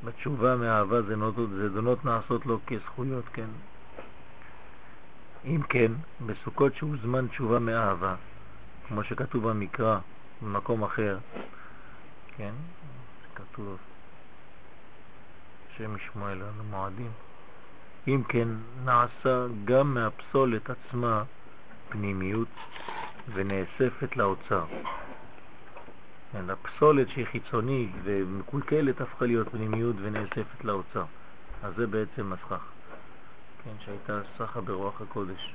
[0.04, 3.48] בתשובה מאהבה זדונות נעשות לו כזכויות, כן?
[5.44, 5.92] אם כן,
[6.26, 8.14] בסוכות שהוא זמן תשובה מאהבה,
[8.88, 9.98] כמו שכתוב במקרא,
[10.42, 11.18] במקום אחר,
[12.36, 12.52] כן?
[13.34, 13.76] כתוב
[15.76, 17.10] שם ישמעאל לנו מועדים.
[18.08, 18.48] אם כן,
[18.84, 21.22] נעשה גם מהפסולת עצמה
[21.88, 22.48] פנימיות
[23.34, 24.64] ונאספת לאוצר.
[26.32, 31.04] כן, הפסולת שהיא חיצונית ומקולקלת הפכה להיות פנימיות ונאספת לאוצר.
[31.62, 32.64] אז זה בעצם הסכך,
[33.64, 35.54] כן, שהייתה סחה ברוח הקודש.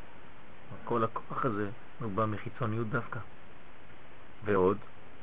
[0.86, 3.20] כל הכוח הזה הוא בא מחיצוניות דווקא.
[4.46, 4.78] ועוד,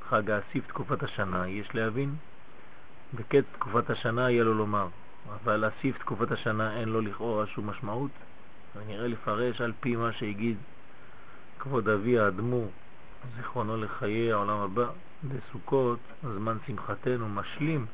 [0.08, 2.14] חג האסיף תקופת השנה, יש להבין,
[3.14, 4.88] בקץ תקופת השנה יהיה לו לומר,
[5.34, 8.10] אבל אסיף תקופת השנה אין לו לכאורה שום משמעות,
[8.76, 10.56] ונראה לפרש על פי מה שהגיד
[11.58, 12.70] כבוד אבי האדמו"ר,
[13.36, 14.86] זיכרונו לחיי העולם הבא,
[15.24, 17.86] בסוכות, זמן שמחתנו, משלים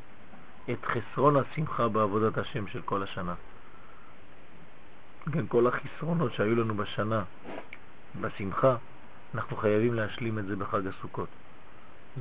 [0.70, 3.34] את חסרון השמחה בעבודת השם של כל השנה.
[5.32, 7.22] כן, כל החסרונות שהיו לנו בשנה,
[8.20, 8.76] בשמחה,
[9.34, 11.28] אנחנו חייבים להשלים את זה בחג הסוכות.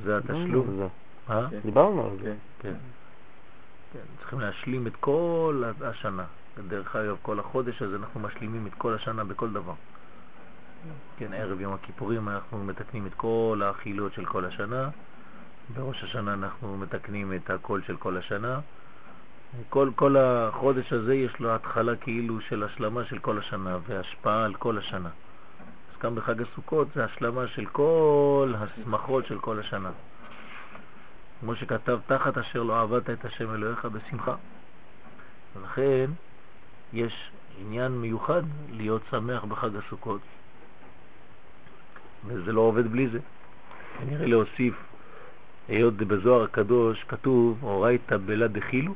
[0.04, 0.88] זה התשלום.
[1.30, 1.46] אה?
[1.64, 2.34] דיברנו על זה.
[2.58, 2.74] כן.
[3.92, 6.24] כן, צריכים להשלים את כל השנה.
[6.68, 9.74] דרך אגב, כל החודש הזה אנחנו משלימים את כל השנה בכל דבר.
[11.16, 14.88] כן, ערב יום הכיפורים אנחנו מתקנים את כל האכילות של כל השנה,
[15.74, 18.60] בראש השנה אנחנו מתקנים את הקול של כל השנה.
[19.68, 24.54] כל, כל החודש הזה יש לו התחלה כאילו של השלמה של כל השנה והשפעה על
[24.54, 25.08] כל השנה.
[25.92, 29.90] אז גם בחג הסוכות זה השלמה של כל השמחות של כל השנה.
[31.40, 34.34] כמו שכתב, תחת אשר לא עבדת את השם אלוהיך בשמחה.
[35.56, 36.10] ולכן
[36.92, 40.20] יש עניין מיוחד להיות שמח בחג הסוכות,
[42.26, 43.18] וזה לא עובד בלי זה.
[44.06, 44.74] נראה להוסיף
[45.68, 48.94] היות בזוהר הקדוש כתוב, אורייתא בלה דחילו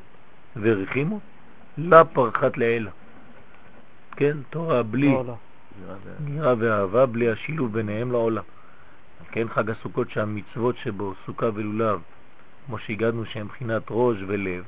[0.55, 1.19] ורחימו,
[1.77, 2.91] לה פרחת לעילה.
[4.15, 5.35] כן, תורה בלי לא, לא.
[6.27, 8.43] יראה ואהבה, בלי השילוב ביניהם לעולם.
[9.31, 11.99] כן חג הסוכות שהמצוות שבו, סוכה ולולב,
[12.65, 14.63] כמו שהגענו שהם בחינת ראש ולב,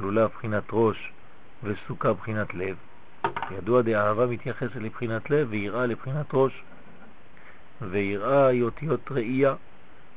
[0.00, 1.12] לולב בחינת ראש
[1.62, 2.76] וסוכה בחינת לב.
[3.50, 6.62] ידוע דאהבה מתייחסת לבחינת לב ויראה לבחינת ראש.
[7.82, 9.54] ויראה היא אותיות ראייה,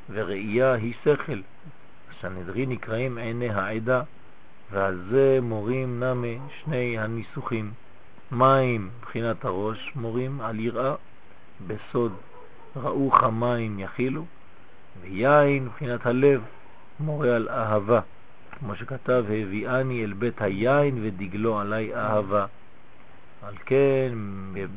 [0.10, 1.40] וראייה היא שכל.
[2.12, 4.02] הסנהדרין נקראים עיני העדה,
[4.72, 6.28] ועל זה מורים נמה
[6.64, 7.72] שני הניסוחים.
[8.32, 10.96] מים בחינת הראש מורים על יראה
[11.68, 12.14] בסוד
[12.76, 14.26] ראו חמים יכילו,
[15.02, 16.42] ויין בחינת הלב
[17.00, 18.00] מורה על אהבה,
[18.60, 22.46] כמו שכתב, הביאני אל בית היין ודגלו עלי אהבה.
[23.42, 24.12] על כן,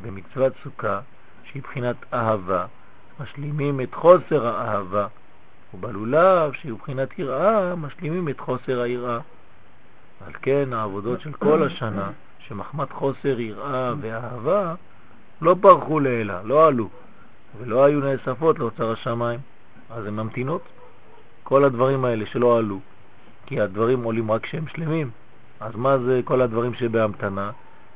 [0.03, 1.01] במצוות סוכה,
[1.45, 2.67] שהיא בחינת אהבה,
[3.21, 5.07] משלימים את חוסר האהבה,
[5.75, 9.19] ובלולב, שהיא בחינת יראה, משלימים את חוסר היראה.
[10.27, 14.75] על כן, העבודות של כל השנה, שמחמת חוסר יראה ואהבה,
[15.43, 16.89] לא פרחו לאלה, לא עלו,
[17.59, 19.41] ולא היו נאספות לאוצר השמיים,
[19.91, 20.63] אז הן ממתינות.
[21.45, 22.81] כל הדברים האלה שלא עלו,
[23.47, 25.11] כי הדברים עולים רק כשהם שלמים,
[25.61, 27.51] אז מה זה כל הדברים שבהמתנה?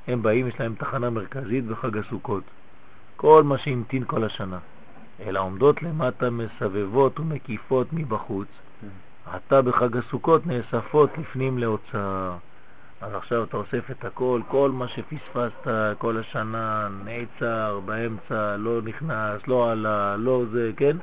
[0.07, 2.43] הם באים, יש להם תחנה מרכזית בחג הסוכות.
[3.17, 4.59] כל מה שהמתין כל השנה.
[5.21, 8.49] אלא עומדות למטה מסבבות ומקיפות מבחוץ,
[9.27, 12.37] עתה בחג הסוכות נאספות לפנים להוצאה.
[13.01, 19.47] אז עכשיו אתה אוסף את הכל, כל מה שפספסת כל השנה נעצר, באמצע, לא נכנס,
[19.47, 20.97] לא עלה, לא זה, כן?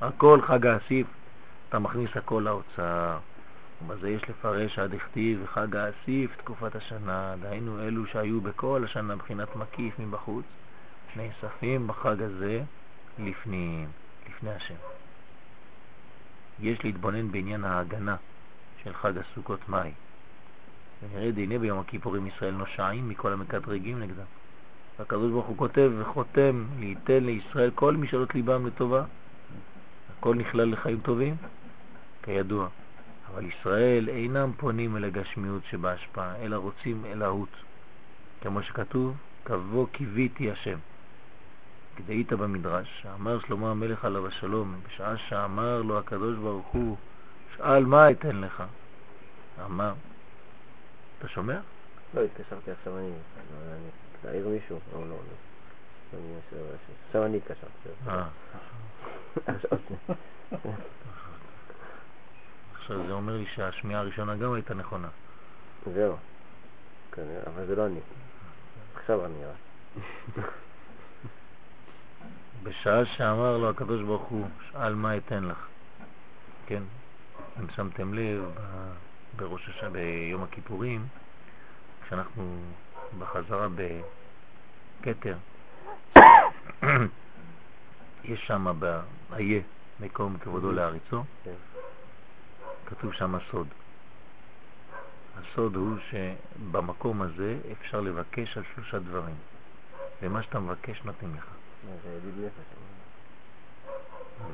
[0.00, 1.06] הכל חג האסיף,
[1.68, 3.18] אתה מכניס הכל להוצאה.
[3.82, 9.56] ובזה יש לפרש עד הכתיב חג האסיף תקופת השנה, דהיינו אלו שהיו בכל השנה מבחינת
[9.56, 10.44] מקיף מבחוץ,
[11.16, 12.62] נאספים בחג הזה
[13.18, 13.88] לפנים,
[14.28, 14.74] לפני השם.
[16.60, 18.16] יש להתבונן בעניין ההגנה
[18.84, 19.90] של חג הסוכות מאי.
[21.02, 24.24] ונראה דיני ביום הכיפורים ישראל נושעים מכל המקטרגים נגדם.
[24.98, 29.04] והקדוש ברוך הוא כותב וחותם ליתן לישראל כל משאלות ליבם לטובה.
[30.18, 31.36] הכל נכלל לחיים טובים,
[32.22, 32.68] כידוע.
[33.32, 37.56] אבל ישראל אינם פונים אל הגשמיות שבהשפעה, אלא רוצים אל ההות.
[38.40, 40.78] כמו שכתוב, כבוא קיוויתי השם.
[41.96, 46.96] כדאית במדרש, שאמר שלמה המלך עליו השלום, בשעה שאמר לו הקדוש ברוך הוא,
[47.56, 48.62] שאל מה אתן לך?
[49.64, 49.92] אמר,
[51.18, 51.60] אתה שומע?
[52.14, 53.10] לא, התקשרתי עכשיו אני,
[54.24, 54.78] להעיר מישהו?
[54.92, 55.14] לא, לא, לא.
[57.06, 57.88] עכשיו אני התקשרתי.
[58.08, 58.28] אה.
[62.80, 65.08] עכשיו זה אומר לי שהשמיעה הראשונה גם הייתה נכונה.
[65.94, 66.16] זהו.
[67.46, 68.00] אבל זה לא אני.
[68.94, 70.46] עכשיו אני רואה.
[72.62, 75.66] בשעה שאמר לו הקדוש ברוך הוא, שאל מה אתן לך.
[76.66, 76.82] כן,
[77.60, 78.44] אם שמתם לב,
[79.36, 81.06] בראש השנה, ביום הכיפורים,
[82.06, 82.60] כשאנחנו
[83.18, 83.68] בחזרה
[85.00, 85.36] בכתר,
[88.24, 89.60] יש שם באיה,
[90.00, 91.54] מקום כבודו לאריצו, כן.
[92.86, 93.66] כתוב שם סוד.
[95.36, 99.34] הסוד הוא שבמקום הזה אפשר לבקש על שלושה דברים,
[100.22, 101.59] ומה שאתה מבקש נותנים לך.
[101.84, 102.64] זה ידיד נפש.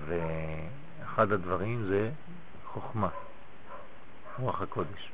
[0.07, 2.11] ואחד הדברים זה
[2.67, 3.09] חוכמה,
[4.39, 5.11] רוח הקודש.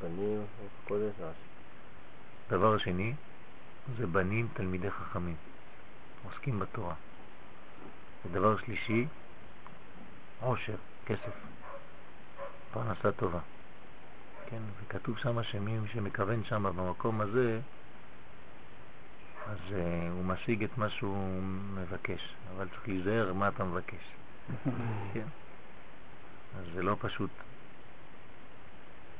[0.00, 1.50] בנים, רוח הקודש, רש"י.
[2.50, 3.14] דבר שני
[3.96, 5.36] זה בנים תלמידי חכמים,
[6.24, 6.94] עוסקים בתורה.
[8.24, 9.06] ודבר שלישי,
[10.40, 10.76] עושר,
[11.06, 11.32] כסף,
[12.72, 13.38] פרנסה טובה.
[14.46, 17.60] כן, וכתוב שם שמי שמכוון שם במקום הזה,
[19.46, 19.74] אז uh,
[20.10, 21.42] הוא משיג את מה שהוא
[21.74, 24.04] מבקש, אבל צריך להיזהר מה אתה מבקש.
[25.14, 25.26] כן.
[26.58, 27.30] אז זה לא פשוט.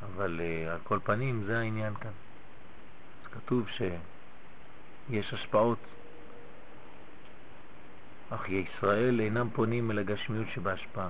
[0.03, 2.11] אבל uh, על כל פנים זה העניין כאן.
[3.23, 5.79] אז כתוב שיש השפעות,
[8.31, 11.09] אך ישראל אינם פונים אל הגשמיות שבהשפעה,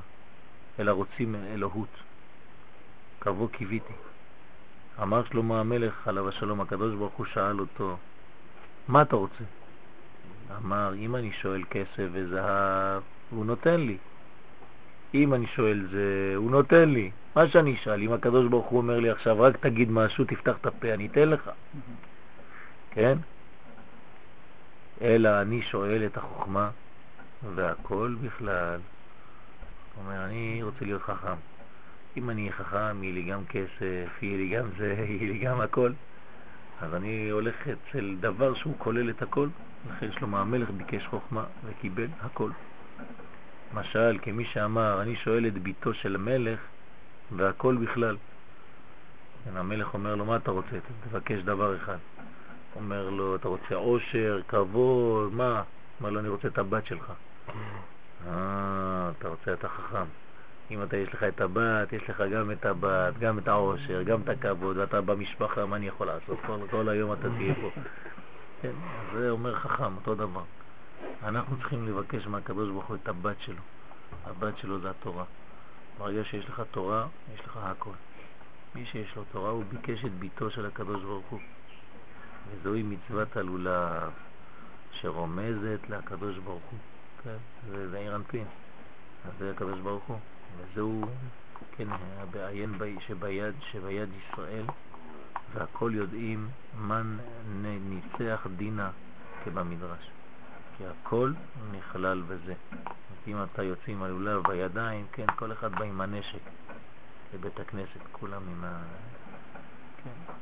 [0.79, 1.89] אלא רוצים אלוהות.
[3.19, 3.93] קבו קיוויתי.
[5.03, 7.97] אמר שלמה המלך עליו השלום, הקדוש ברוך הוא שאל אותו,
[8.89, 9.45] מה אתה רוצה?
[10.57, 13.97] אמר, אם אני שואל כסף וזהב, הוא נותן לי.
[15.15, 17.11] אם אני שואל זה, הוא נותן לי.
[17.37, 20.67] מה שאני אשאל, אם הקדוש ברוך הוא אומר לי עכשיו, רק תגיד משהו, תפתח את
[20.67, 21.51] הפה, אני אתן לך.
[22.91, 23.19] כן?
[25.03, 26.71] אלא אני שואל את החוכמה
[27.55, 28.81] והכל בכלל.
[29.95, 31.37] הוא אומר, אני רוצה להיות חכם.
[32.17, 35.93] אם אני חכם, יהיה לי גם כסף, יהיה לי גם זה, יהיה לי גם הכל.
[36.81, 39.49] אז אני הולך אצל דבר שהוא כולל את הכל,
[39.91, 42.51] לכן שלמה המלך ביקש חוכמה וקיבל הכל.
[43.75, 46.61] משל כמי שאמר, אני שואל את ביתו של המלך
[47.37, 48.17] והכל בכלל.
[49.45, 50.77] כן, המלך אומר לו, מה אתה רוצה?
[51.11, 51.97] תבקש דבר אחד.
[52.77, 55.63] אומר לו, אתה רוצה עושר, כבוד, מה?
[56.01, 57.13] אומר לו, אני רוצה את הבת שלך.
[58.27, 60.05] אה, אתה רוצה, אתה חכם.
[60.71, 64.21] אם אתה יש לך את הבת, יש לך גם את הבת, גם את העושר, גם
[64.23, 66.39] את הכבוד, ואתה במשפחה, מה אני יכול לעשות?
[66.47, 67.71] כל, כל היום אתה תהיה פה.
[68.63, 68.73] כן,
[69.15, 70.43] זה אומר חכם, אותו דבר.
[71.23, 73.63] אנחנו צריכים לבקש מהקדוש ברוך הוא את הבת שלו.
[74.27, 75.25] הבת שלו זה התורה.
[75.99, 77.91] ברגע שיש לך תורה, יש לך הכל.
[78.75, 81.41] מי שיש לו תורה, הוא ביקש את ביתו של הקדוש ברוך הוא.
[82.51, 84.11] וזוהי מצוות הלולב
[84.93, 86.79] שרומזת לקדוש ברוך הוא.
[87.25, 87.37] כן,
[87.71, 88.45] זה, זה עיר אנפין.
[89.25, 90.19] אז זה הקדוש ברוך הוא.
[90.57, 91.03] וזהו,
[91.77, 91.89] כן,
[92.31, 92.75] בעיין
[93.07, 94.65] שביד, שביד ישראל,
[95.55, 97.17] והכל יודעים מן
[97.81, 98.91] ניצח דינה
[99.45, 100.11] כבמדרש.
[100.77, 101.33] כי הכל
[101.73, 102.55] נכלל בזה.
[103.27, 106.41] אם אתה יוצא עם הלולב בידיים, כן, כל אחד בא עם הנשק
[107.35, 108.83] לבית הכנסת, כולם עם ה...
[110.05, 110.33] כן,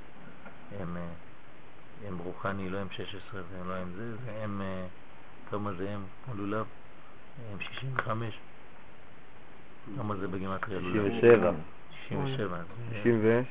[0.80, 0.96] הם,
[2.06, 4.62] הם רוחני, לא הם 16 והם לא הם זה, והם,
[5.50, 6.66] כמה זה הם, הלולב?
[7.52, 8.38] הם 65.
[9.96, 11.12] כמה זה בגימטריה לולב?
[11.12, 11.52] 67.
[12.08, 12.58] 67.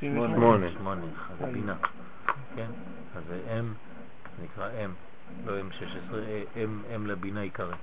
[0.00, 0.70] 68.
[0.78, 1.06] 8,
[1.40, 1.74] זה בינה.
[2.56, 2.70] כן,
[3.16, 3.72] אז זה אם,
[4.44, 4.90] נקרא אם.
[5.46, 6.12] לא M16,
[6.54, 7.74] M, M לבינה עיקרי.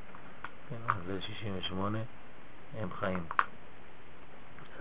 [0.69, 1.99] כן, אז זה 68,
[2.79, 3.23] הם חיים.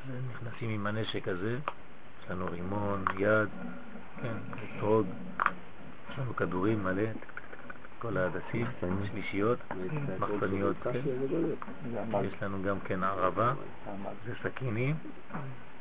[0.04, 1.58] אז נכנסים עם הנשק הזה,
[2.22, 3.48] יש לנו רימון, יד,
[4.22, 4.34] כן,
[4.76, 5.06] אתרוג,
[6.10, 7.02] יש לנו כדורים מלא,
[8.04, 8.66] כל ההדסים,
[9.10, 9.58] שלישיות,
[10.18, 10.90] מחסניות, כן.
[12.24, 13.52] יש לנו גם כן ערבה,
[14.26, 14.96] זה סכינים,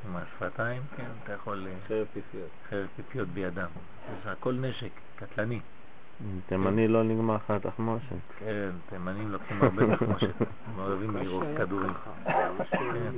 [0.05, 1.67] עם השפתיים, כן, אתה יכול...
[1.87, 2.49] חרב פיפיות.
[2.69, 3.67] חרב פיפיות בידם.
[4.23, 5.59] זה הכל נשק, קטלני.
[6.45, 8.15] תימני לא נגמר לך התחמושת.
[8.39, 11.93] כן, תימנים לוקחים הרבה תחמושת, הם אוהבים לירוק כדורים.
[12.71, 13.11] כן.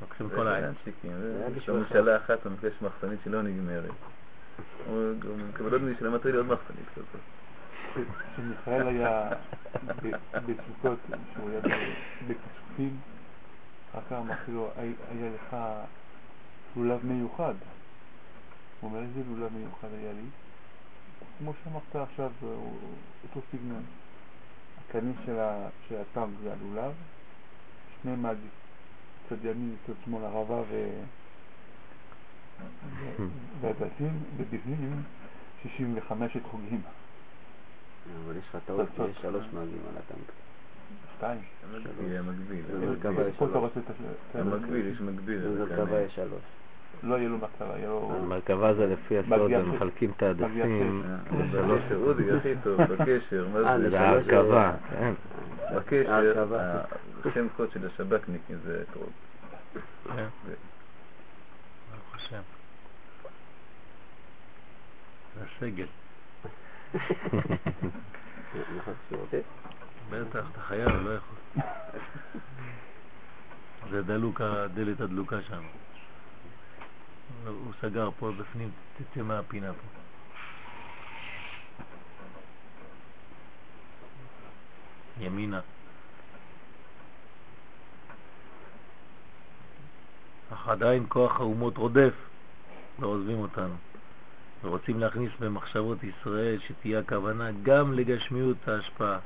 [0.00, 0.72] לוקחים כל העין.
[1.56, 3.90] יש לו משאלה אחת, הוא מבקש מחסנית שלא נגמרת.
[4.86, 7.06] הוא מקבל עוד למטה לי עוד מחסנית כזאת.
[8.32, 9.30] כשמיכאל היה
[10.32, 10.98] בסוכות,
[11.30, 11.60] כשהוא היה
[12.26, 12.96] בכסופים,
[13.92, 14.52] אחר אמרתי
[15.10, 15.56] היה לך
[16.76, 17.54] לולב מיוחד.
[18.80, 20.26] הוא אומר, איזה לולב מיוחד היה לי?
[21.38, 22.30] כמו שאמרת עכשיו,
[23.24, 23.82] אותו סגנון.
[24.88, 25.38] הקנים של
[26.00, 26.92] הטנק זה הלולב,
[28.02, 28.36] שני מד,
[29.28, 31.00] צד ימין וצד שמאל ערבה ו...
[33.60, 35.02] והדסים, ובפנים
[35.62, 36.80] 65 חוגים.
[38.24, 40.32] אבל יש לך טעות, יש שלוש מעגלים על הטנק.
[41.16, 41.40] שתיים.
[44.34, 44.90] המקביל.
[44.90, 45.38] את יש מקביל.
[45.38, 46.42] במרכבה יש שלוש.
[47.02, 48.24] לא יהיה לו מרכבה, יהיה לו...
[48.28, 51.02] מרכבה זה לפי הסוד, הם מחלקים את ההדסים.
[51.52, 53.90] זה שאודי הכי טוב, בקשר, מה זה?
[53.90, 55.12] זה ההרכבה, כן.
[55.76, 56.56] בקשר,
[57.24, 59.10] השם קוד של השב"כניקים זה אתרוג.
[62.26, 62.42] השם.
[65.34, 65.86] זה הסגל.
[70.10, 71.62] בטח, אתה חייב, לא יכול.
[73.90, 75.62] זה דלוק, הדלת הדלוקה שם.
[77.44, 79.88] הוא סגר פה בפנים, תצא מהפינה פה.
[85.20, 85.60] ימינה.
[90.52, 92.14] אך עדיין כוח האומות רודף,
[92.98, 93.74] לא עוזבים אותנו.
[94.64, 99.18] ורוצים להכניס במחשבות ישראל שתהיה הכוונה גם לגשמיות ההשפעה.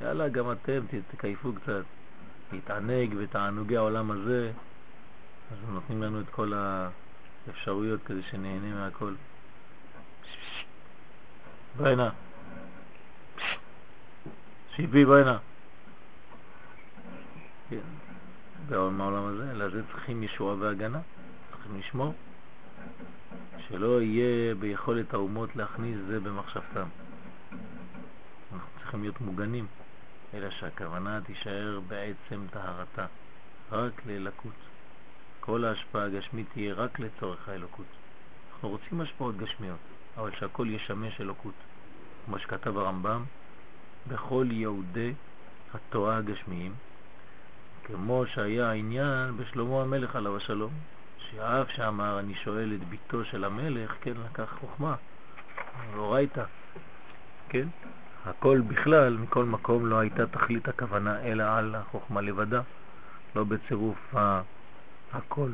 [0.00, 1.82] יאללה, גם אתם תקייפו קצת,
[2.52, 4.52] להתענג בתענוגי העולם הזה,
[5.52, 6.52] אז הם נותנים לנו את כל
[7.46, 9.14] האפשרויות כדי שנהנה מהכל.
[11.76, 11.88] בוא.
[14.76, 15.38] שיבי, הנה.
[17.70, 18.03] כן.
[18.68, 21.00] בעולם הזה, לזה צריכים ישועה והגנה,
[21.50, 22.14] צריכים לשמור,
[23.68, 26.86] שלא יהיה ביכולת האומות להכניס זה במחשבתם.
[28.52, 29.66] אנחנו צריכים להיות מוגנים,
[30.34, 33.06] אלא שהכוונה תישאר בעצם טהרתה,
[33.72, 34.52] רק ללקות.
[35.40, 37.86] כל ההשפעה הגשמית תהיה רק לצורך האלוקות.
[38.52, 39.78] אנחנו רוצים השפעות גשמיות,
[40.16, 41.54] אבל שהכל ישמש אלוקות.
[42.26, 43.24] כמו שכתב הרמב"ם,
[44.08, 45.12] בכל יהודי
[45.74, 46.74] התורה הגשמיים,
[47.84, 50.72] כמו שהיה העניין בשלמה המלך עליו השלום,
[51.18, 54.94] שאף שאמר אני שואל את ביתו של המלך, כן, לקח חוכמה,
[55.96, 56.44] אורייתא,
[57.48, 57.68] כן?
[58.26, 62.60] הכל בכלל, מכל מקום לא הייתה תכלית הכוונה אלא על החוכמה לבדה,
[63.36, 64.14] לא בצירוף
[65.12, 65.50] הכל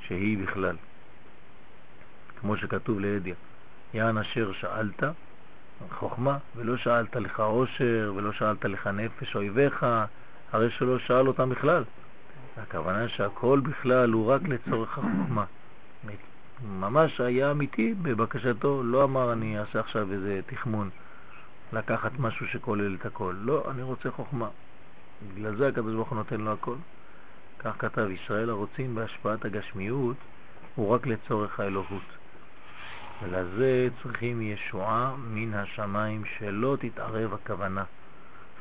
[0.00, 0.76] שהיא בכלל.
[2.40, 3.34] כמו שכתוב לידיה,
[3.94, 5.02] יען אשר שאלת,
[5.90, 9.86] חוכמה, ולא שאלת לך עושר, ולא שאלת לך נפש אויביך,
[10.52, 11.84] הרי שלא שאל אותם בכלל.
[12.56, 15.44] הכוונה שהכל בכלל הוא רק לצורך החוכמה.
[16.68, 20.90] ממש היה אמיתי בבקשתו, לא אמר אני אעשה עכשיו איזה תחמון,
[21.72, 23.34] לקחת משהו שכולל את הכל.
[23.38, 24.48] לא, אני רוצה חוכמה.
[25.34, 26.76] בגלל זה הקדוש ברוך הוא נותן לו הכל.
[27.58, 30.16] כך כתב ישראל הרוצים בהשפעת הגשמיות
[30.74, 32.02] הוא רק לצורך האלוהות.
[33.22, 37.84] ולזה צריכים ישועה מן השמיים שלא תתערב הכוונה.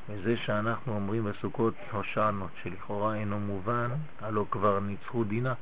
[0.09, 3.89] וזה שאנחנו אומרים בסוכות הושענות, שלכאורה אינו מובן,
[4.21, 5.53] הלא כבר ניצחו דינה.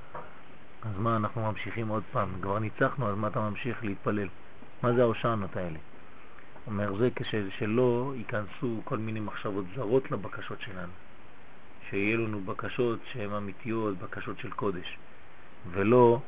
[0.83, 4.27] אז מה, אנחנו ממשיכים עוד פעם, כבר ניצחנו, אז מה אתה ממשיך להתפלל?
[4.83, 5.79] מה זה ההושענות האלה?
[6.67, 10.91] אומר זה כשלא ייכנסו כל מיני מחשבות זרות לבקשות שלנו.
[11.89, 14.97] שיהיה לנו בקשות שהן אמיתיות, בקשות של קודש,
[15.71, 16.19] ולא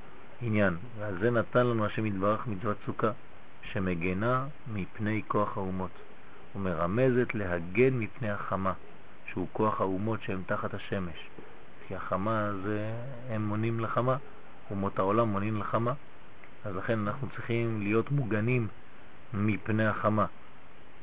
[0.42, 0.78] עניין.
[1.00, 3.12] ועל זה נתן לנו השם יתברך מצוות סוכה,
[3.62, 5.92] שמגנה מפני כוח האומות,
[6.56, 8.74] ומרמזת להגן מפני החמה,
[9.32, 11.30] שהוא כוח האומות שהן תחת השמש.
[11.88, 12.92] כי החמה זה,
[13.30, 14.18] הם מונים לחמה,
[14.72, 15.94] אומות העולם מונים לחמה,
[16.66, 18.68] אז לכן אנחנו צריכים להיות מוגנים
[19.34, 20.26] מפני החמה,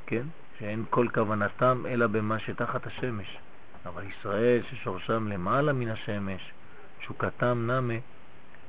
[0.07, 0.27] כן?
[0.59, 3.39] שאין כל כוונתם אלא במה שתחת השמש.
[3.87, 6.53] אבל ישראל ששורשם למעלה מן השמש,
[6.99, 7.95] תשוקתם נמה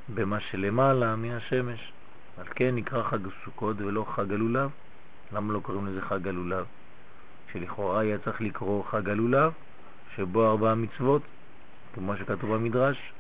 [0.10, 1.94] במה שלמעלה מן השמש.
[2.38, 4.72] על כן נקרא חג הסוכות ולא חג הלולב.
[5.32, 6.66] למה לא קוראים לזה חג הלולב?
[7.52, 9.52] שלכאורה היה צריך לקרוא חג הלולב,
[10.16, 11.22] שבו ארבע מצוות,
[11.94, 13.14] כמו שכתוב במדרש.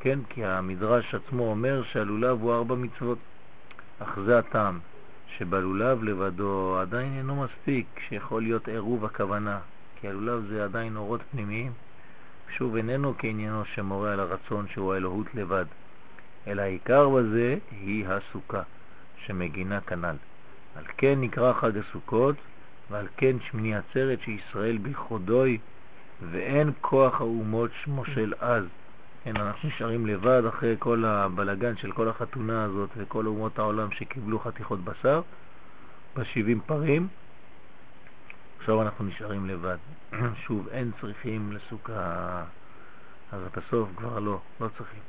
[0.00, 3.18] כן, כי המדרש עצמו אומר שהלולב הוא ארבע מצוות.
[3.98, 4.80] אך זה הטעם,
[5.38, 9.60] שבלולב לבדו עדיין אינו מספיק, שיכול להיות עירוב הכוונה,
[10.00, 11.72] כי הלולב זה עדיין אורות פנימיים.
[12.56, 15.64] שוב, איננו כעניינו שמורה על הרצון שהוא האלוהות לבד,
[16.46, 18.62] אלא העיקר בזה היא הסוכה,
[19.26, 20.31] שמגינה כנ"ל.
[20.74, 22.36] על כן נקרא חג הסוכות,
[22.90, 25.58] ועל כן שמיני עצרת שישראל בכחודוי,
[26.20, 28.64] ואין כוח האומות שמו של אז.
[29.24, 34.38] כן, אנחנו נשארים לבד אחרי כל הבלגן של כל החתונה הזאת וכל אומות העולם שקיבלו
[34.38, 35.22] חתיכות בשר,
[36.16, 37.08] בשבעים פרים,
[38.62, 39.78] עכשיו אנחנו נשארים לבד.
[40.46, 42.44] שוב, אין צריכים לסוכה,
[43.32, 45.02] אז בסוף כבר לא, לא צריכים.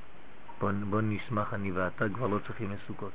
[0.61, 3.11] בוא, בוא נשמח אני ואתה כבר לא צריכים לסוכות.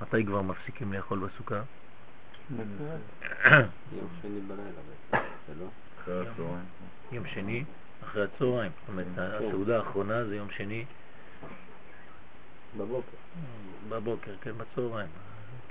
[0.00, 1.62] מתי כבר מפסיקים לאכול בסוכה?
[2.50, 4.70] יום שני בלילה
[5.58, 5.66] לא?
[7.12, 7.64] יום שני,
[8.04, 8.72] אחרי הצהריים.
[8.80, 10.84] זאת אומרת, הסעודה האחרונה זה יום שני
[12.78, 13.16] בבוקר.
[13.88, 15.08] בבוקר, כן, בצהריים,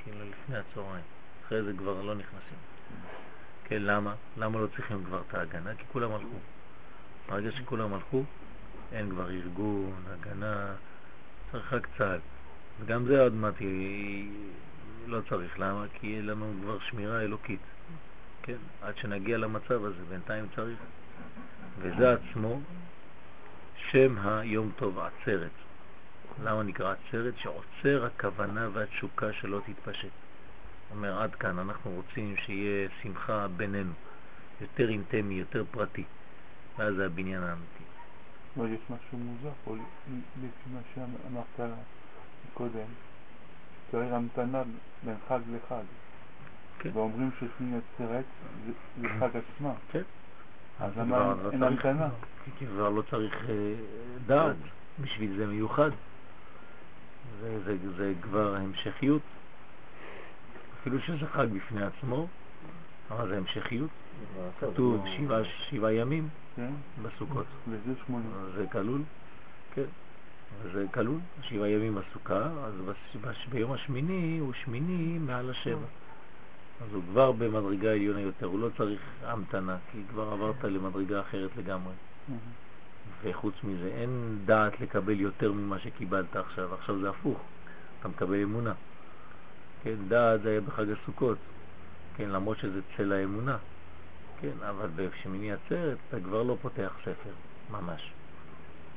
[0.04, 1.04] כאילו לפני הצהריים.
[1.46, 2.58] אחרי זה כבר לא נכנסים.
[3.64, 4.16] כן, למה?
[4.38, 5.76] למה לא צריכים כבר את ההגנה?
[5.76, 6.38] כי כולם הלכו.
[7.30, 8.24] ברגע שכולם הלכו,
[8.92, 10.76] אין כבר ארגון, הגנה,
[11.52, 12.20] צריך רק צה"ל.
[12.80, 13.56] וגם זה עוד מעט
[15.08, 15.60] לא צריך.
[15.60, 15.86] למה?
[15.94, 17.60] כי יהיה לנו כבר שמירה אלוקית.
[18.44, 20.80] כן, עד שנגיע למצב הזה, בינתיים צריך.
[21.80, 22.60] וזה עצמו
[23.92, 25.52] שם היום טוב עצרת.
[26.44, 27.34] למה נקרא עצרת?
[27.38, 30.10] שעוצר הכוונה והתשוקה שלא תתפשט.
[30.92, 33.94] אומר, עד כאן, אנחנו רוצים שיהיה שמחה בינינו,
[34.62, 36.04] יותר אינטמי, יותר פרטי,
[36.78, 37.84] ואז זה הבניין האמיתי.
[38.58, 39.76] אבל יש משהו מוזר פה,
[40.38, 41.72] לפי מה שאמרת
[42.54, 42.88] קודם,
[43.92, 44.64] צריך המתנה
[45.04, 45.84] בין חג לחג.
[46.80, 46.90] כן.
[46.94, 48.24] ואומרים ששמיני עצרת
[49.02, 49.74] זה- חג עצמה.
[49.92, 50.02] כן.
[50.80, 52.10] אז למה אין- לא המתנה?
[52.60, 53.74] כי כבר לא צריך אה,
[54.26, 54.56] דעת,
[55.00, 55.90] בשביל זה מיוחד.
[57.42, 59.22] זה, זה, זה כבר המשכיות.
[60.82, 62.28] אפילו שזה חג בפני עצמו,
[63.12, 63.90] אבל זה המשכיות.
[64.60, 66.72] כתוב שבעה, שבעה ימים כן?
[67.02, 67.46] בסוכות.
[67.68, 68.26] וזה שמונה.
[68.56, 69.02] זה כלול,
[69.74, 69.82] כן,
[70.74, 72.74] זה כלול, שבעה ימים בסוכה, אז
[73.50, 75.86] ביום השמיני הוא שמיני מעל השבע.
[76.82, 81.50] אז הוא כבר במדרגה עליונה יותר, הוא לא צריך המתנה, כי כבר עברת למדרגה אחרת
[81.58, 81.94] לגמרי.
[83.24, 87.40] וחוץ מזה, אין דעת לקבל יותר ממה שקיבלת עכשיו, עכשיו זה הפוך,
[88.00, 88.74] אתה מקבל אמונה.
[89.84, 91.38] כן, דעת זה היה בחג הסוכות,
[92.18, 93.58] כן, למרות שזה צל האמונה.
[94.42, 97.34] כן, אבל בשמיני עצרת אתה כבר לא פותח ספר,
[97.72, 98.12] ממש.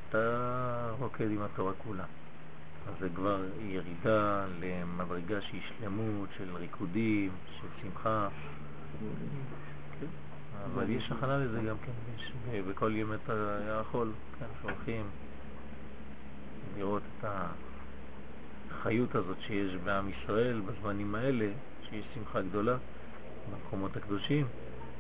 [0.09, 2.05] אתה רוקד עם התורה כולה.
[2.89, 7.31] אז זה כבר ירידה למדרגה שהיא שלמות של ריקודים,
[7.61, 8.29] של שמחה.
[10.65, 12.33] אבל יש הכנה לזה גם כן, יש
[12.71, 13.17] בכל ימי
[13.71, 15.07] החול, כן, שהולכים
[16.77, 17.25] לראות את
[18.71, 21.49] החיות הזאת שיש בעם ישראל בזמנים האלה,
[21.89, 22.77] שיש שמחה גדולה
[23.53, 24.47] במקומות הקדושים,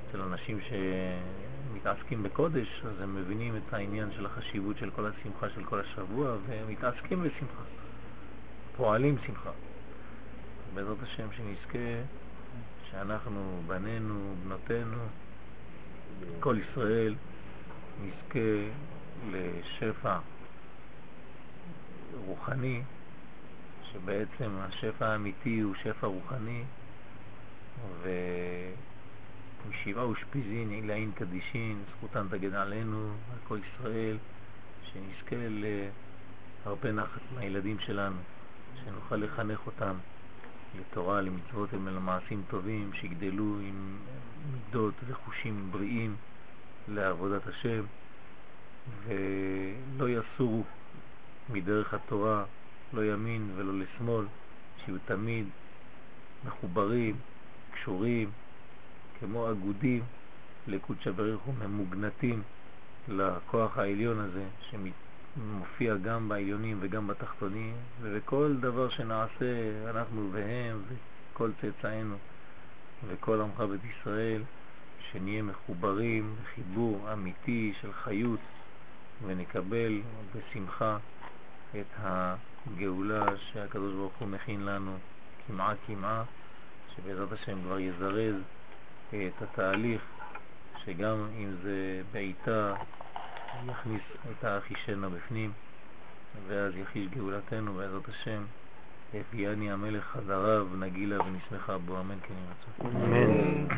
[0.08, 5.64] אצל אנשים שמתעסקים בקודש, אז הם מבינים את העניין של החשיבות של כל השמחה של
[5.64, 7.62] כל השבוע, והם מתעסקים בשמחה,
[8.76, 9.50] פועלים שמחה.
[10.74, 11.78] בעזרת השם שנזכה
[12.90, 14.98] שאנחנו, בנינו, בנותינו,
[16.40, 17.14] כל ישראל,
[18.02, 18.38] נזכה
[19.30, 20.18] לשפע
[22.26, 22.82] רוחני,
[23.92, 26.64] שבעצם השפע האמיתי הוא שפע רוחני,
[29.66, 34.16] ומשבעה אושפיזין עילאין קדישין, זכותן תגן עלינו, על כל ישראל,
[34.82, 35.36] שנזכה
[36.64, 38.16] להרבה נחת מהילדים שלנו,
[38.84, 39.94] שנוכל לחנך אותם
[40.80, 43.98] לתורה, למצוות ולמעשים טובים, שיגדלו עם
[44.52, 46.16] מידות וחושים בריאים
[46.88, 47.84] לעבודת השם,
[49.04, 50.62] ולא יסורו
[51.48, 52.44] מדרך התורה,
[52.92, 54.26] לא ימין ולא לשמאל,
[54.84, 55.46] שיהיו תמיד
[56.46, 57.16] מחוברים,
[57.74, 58.30] קשורים,
[59.20, 60.02] כמו אגודים
[60.66, 62.42] לקודשא בריך וממוגנטים
[63.08, 69.46] לכוח העליון הזה שמופיע גם בעליונים וגם בתחתונים ובכל דבר שנעשה
[69.90, 72.16] אנחנו והם וכל צאצאינו
[73.08, 74.42] וכל עמך בית ישראל
[75.10, 78.40] שנהיה מחוברים בחיבור אמיתי של חיות
[79.26, 80.00] ונקבל
[80.34, 80.98] בשמחה
[81.80, 84.96] את הגאולה שהקדוש ברוך הוא מכין לנו
[85.46, 86.24] כמעה כמעה
[86.96, 88.34] שבעזרת השם כבר יזרז
[89.08, 90.02] את התהליך,
[90.84, 92.74] שגם אם זה בעיטה,
[93.66, 95.52] יכניס את האחישנה בפנים,
[96.48, 98.44] ואז יחיש גאולתנו בעזרת השם.
[99.14, 102.88] הביאני המלך חזרה ונגילה ונשמחה בו, אמן כן ירצו.
[102.88, 103.68] אמן.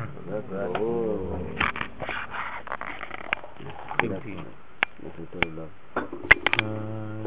[6.62, 7.09] אה,